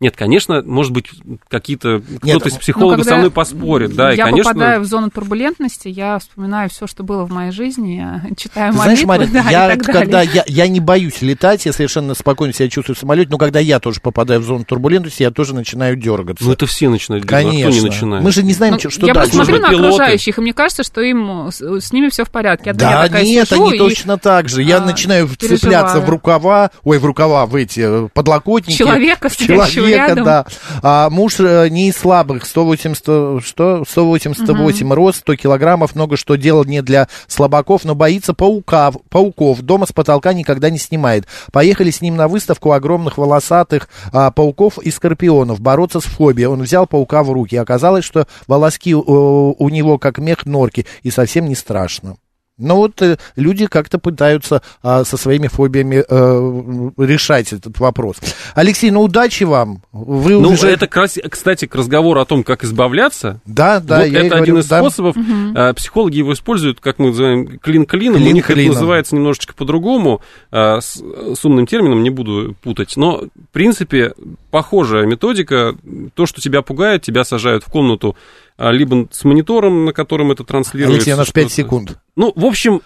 нет, 0.00 0.14
конечно, 0.16 0.62
может 0.64 0.92
быть, 0.92 1.06
какие-то 1.48 2.00
кто-то 2.22 2.48
из 2.48 2.52
Ну, 2.54 2.58
психологов 2.60 3.04
со 3.04 3.16
мной 3.16 3.30
поспорит, 3.32 3.94
да, 3.96 4.12
и, 4.12 4.16
я 4.16 4.24
конечно, 4.26 4.52
попадаю 4.52 4.80
в 4.82 4.84
зону 4.84 5.10
турбулентности, 5.10 5.88
я 5.88 6.18
вспоминаю 6.20 6.70
все, 6.70 6.86
что 6.86 7.02
было 7.02 7.24
в 7.24 7.32
моей 7.32 7.50
жизни, 7.50 7.96
я 7.96 8.22
читаю 8.36 8.72
Ты 8.72 8.78
знаешь, 8.78 9.02
молитвы, 9.04 9.26
Марин, 9.26 9.32
да, 9.44 9.50
я, 9.50 9.74
и 9.74 9.76
так 9.76 9.86
когда 9.86 10.04
далее. 10.18 10.32
я, 10.34 10.44
я 10.46 10.68
не 10.68 10.78
боюсь 10.78 11.20
летать, 11.20 11.66
я 11.66 11.72
совершенно 11.72 12.14
спокойно 12.14 12.52
себя 12.54 12.68
чувствую 12.68 12.94
в 12.94 12.98
самолете, 13.00 13.28
но 13.30 13.38
когда 13.38 13.58
я 13.58 13.80
тоже 13.80 14.00
попадаю 14.00 14.40
в 14.40 14.44
зону 14.44 14.64
турбулентности, 14.64 15.22
я 15.24 15.30
тоже 15.32 15.52
начинаю 15.54 15.96
дергаться. 15.96 16.44
ну 16.44 16.52
это 16.52 16.66
все 16.66 16.88
начинают 16.88 17.26
делать, 17.26 17.44
а 17.44 17.48
Конечно. 17.50 17.70
кто 17.72 17.80
не 17.80 17.84
начинает? 17.90 18.24
Мы 18.24 18.30
же 18.30 18.42
не 18.44 18.52
знаем, 18.54 18.78
Ну, 18.82 18.90
что, 18.90 19.06
я 19.06 19.14
дальше. 19.14 19.30
посмотрю 19.30 19.54
Может 19.56 19.62
на 19.66 19.70
пилоты? 19.70 19.86
окружающих, 19.94 20.38
и 20.38 20.40
мне 20.40 20.52
кажется, 20.52 20.84
что 20.84 21.00
им 21.00 21.48
с, 21.50 21.60
с 21.60 21.92
ними 21.92 22.08
все 22.08 22.24
в 22.24 22.30
порядке. 22.30 22.70
Одна 22.70 22.88
Да, 22.88 23.02
я 23.02 23.06
такая 23.08 23.24
нет, 23.24 23.48
сижу 23.48 23.66
они 23.66 23.74
и 23.74 23.78
точно 23.78 24.16
так 24.16 24.48
же. 24.48 24.62
Я 24.62 24.76
а, 24.76 24.80
начинаю 24.86 25.26
переживаю. 25.26 25.58
вцепляться 25.58 26.00
в 26.00 26.08
рукава, 26.08 26.70
ой, 26.84 26.98
в 26.98 27.04
рукава, 27.04 27.46
в 27.46 27.56
эти 27.56 27.80
э, 28.06 28.08
подлокотники. 28.14 28.76
Человека, 28.76 29.28
стоящего 29.28 29.87
Человека, 29.88 30.08
рядом. 30.08 30.24
да. 30.24 30.46
А 30.82 31.10
муж 31.10 31.40
э, 31.40 31.68
не 31.68 31.88
из 31.88 31.96
слабых, 31.96 32.44
180, 32.44 33.44
что? 33.44 33.84
188 33.88 34.92
рост, 34.92 35.20
100 35.20 35.36
килограммов, 35.36 35.94
много 35.94 36.16
что 36.16 36.36
делал 36.36 36.64
не 36.64 36.82
для 36.82 37.08
слабаков, 37.26 37.84
но 37.84 37.94
боится 37.94 38.34
паука, 38.34 38.92
пауков. 39.08 39.62
Дома 39.62 39.86
с 39.86 39.92
потолка 39.92 40.32
никогда 40.32 40.70
не 40.70 40.78
снимает. 40.78 41.26
Поехали 41.52 41.90
с 41.90 42.00
ним 42.00 42.16
на 42.16 42.28
выставку 42.28 42.72
огромных 42.72 43.18
волосатых 43.18 43.88
а, 44.12 44.30
пауков 44.30 44.78
и 44.78 44.90
скорпионов, 44.90 45.60
бороться 45.60 46.00
с 46.00 46.04
фобией. 46.04 46.46
Он 46.48 46.62
взял 46.62 46.86
паука 46.86 47.22
в 47.22 47.32
руки. 47.32 47.56
Оказалось, 47.56 48.04
что 48.04 48.26
волоски 48.46 48.94
у, 48.94 49.54
у 49.58 49.68
него 49.68 49.98
как 49.98 50.18
мех 50.18 50.46
норки, 50.46 50.86
и 51.02 51.10
совсем 51.10 51.48
не 51.48 51.54
страшно. 51.54 52.16
Ну 52.58 52.76
вот 52.76 53.00
э, 53.02 53.18
люди 53.36 53.66
как-то 53.66 53.98
пытаются 53.98 54.62
а, 54.82 55.04
со 55.04 55.16
своими 55.16 55.46
фобиями 55.46 56.04
э, 56.08 56.90
решать 56.98 57.52
этот 57.52 57.78
вопрос. 57.78 58.16
Алексей, 58.54 58.90
ну 58.90 59.02
удачи 59.02 59.44
вам. 59.44 59.82
Вы 59.92 60.38
Ну, 60.40 60.50
уже... 60.50 60.68
это, 60.68 60.86
кстати, 60.86 61.66
к 61.66 61.74
разговору 61.74 62.20
о 62.20 62.24
том, 62.24 62.42
как 62.42 62.64
избавляться. 62.64 63.40
Да, 63.46 63.80
да, 63.80 63.98
вот 64.00 64.06
я 64.06 64.20
это 64.20 64.28
говорю, 64.30 64.42
один 64.42 64.58
из 64.58 64.66
да. 64.66 64.80
способов. 64.80 65.16
А, 65.54 65.72
Психологи 65.74 66.16
его 66.18 66.32
используют, 66.32 66.80
как 66.80 66.98
мы 66.98 67.08
называем, 67.08 67.58
клин 67.58 67.86
клином. 67.86 68.16
Клин 68.18 68.30
У 68.30 68.34
них 68.34 68.46
клином. 68.46 68.64
это 68.64 68.72
называется 68.74 69.14
немножечко 69.16 69.54
по-другому. 69.54 70.20
а, 70.50 70.80
с, 70.80 70.96
с 71.34 71.44
умным 71.44 71.66
термином 71.66 72.02
не 72.02 72.10
буду 72.10 72.56
путать. 72.62 72.96
Но, 72.96 73.18
в 73.18 73.52
принципе, 73.52 74.14
похожая 74.50 75.06
методика. 75.06 75.76
То, 76.14 76.26
что 76.26 76.40
тебя 76.40 76.62
пугает, 76.62 77.02
тебя 77.02 77.24
сажают 77.24 77.64
в 77.64 77.70
комнату 77.70 78.16
либо 78.58 79.08
с 79.10 79.24
монитором, 79.24 79.84
на 79.86 79.92
котором 79.92 80.32
это 80.32 80.44
транслируется. 80.44 80.96
Алексей, 80.96 81.14
у 81.14 81.16
нас 81.16 81.30
5 81.30 81.44
что-то. 81.46 81.54
секунд. 81.54 81.98
Ну, 82.16 82.32
в 82.34 82.44
общем, 82.44 82.82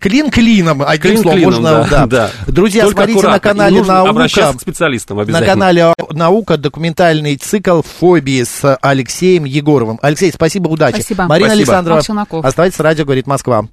Клин 0.00 0.30
клином, 0.30 0.80
одним 0.80 0.98
клин 0.98 1.22
словом, 1.22 1.38
клином, 1.38 1.52
можно, 1.52 1.70
да. 1.70 1.86
да, 1.90 2.06
да. 2.06 2.30
Друзья, 2.50 2.84
Только 2.84 3.02
смотрите 3.02 3.26
на 3.26 3.34
аккуратно. 3.34 3.48
И 3.48 3.52
канале 3.52 3.78
нужно 3.78 3.94
«Наука». 3.94 4.10
обращаться 4.10 4.58
к 4.58 4.60
специалистам 4.62 5.16
На 5.18 5.22
обязательно. 5.24 5.52
канале 5.52 5.94
«Наука» 6.10 6.56
документальный 6.56 7.36
цикл 7.36 7.82
«Фобии» 7.82 8.42
с 8.42 8.78
Алексеем 8.80 9.44
Егоровым. 9.44 9.98
Алексей, 10.00 10.32
спасибо, 10.32 10.68
удачи. 10.68 10.94
Спасибо. 11.00 11.26
Марина 11.26 11.50
Спасибо. 11.50 11.76
Александрова, 11.76 12.48
оставайтесь, 12.48 12.80
радио 12.80 13.04
говорит 13.04 13.26
Москва. 13.26 13.66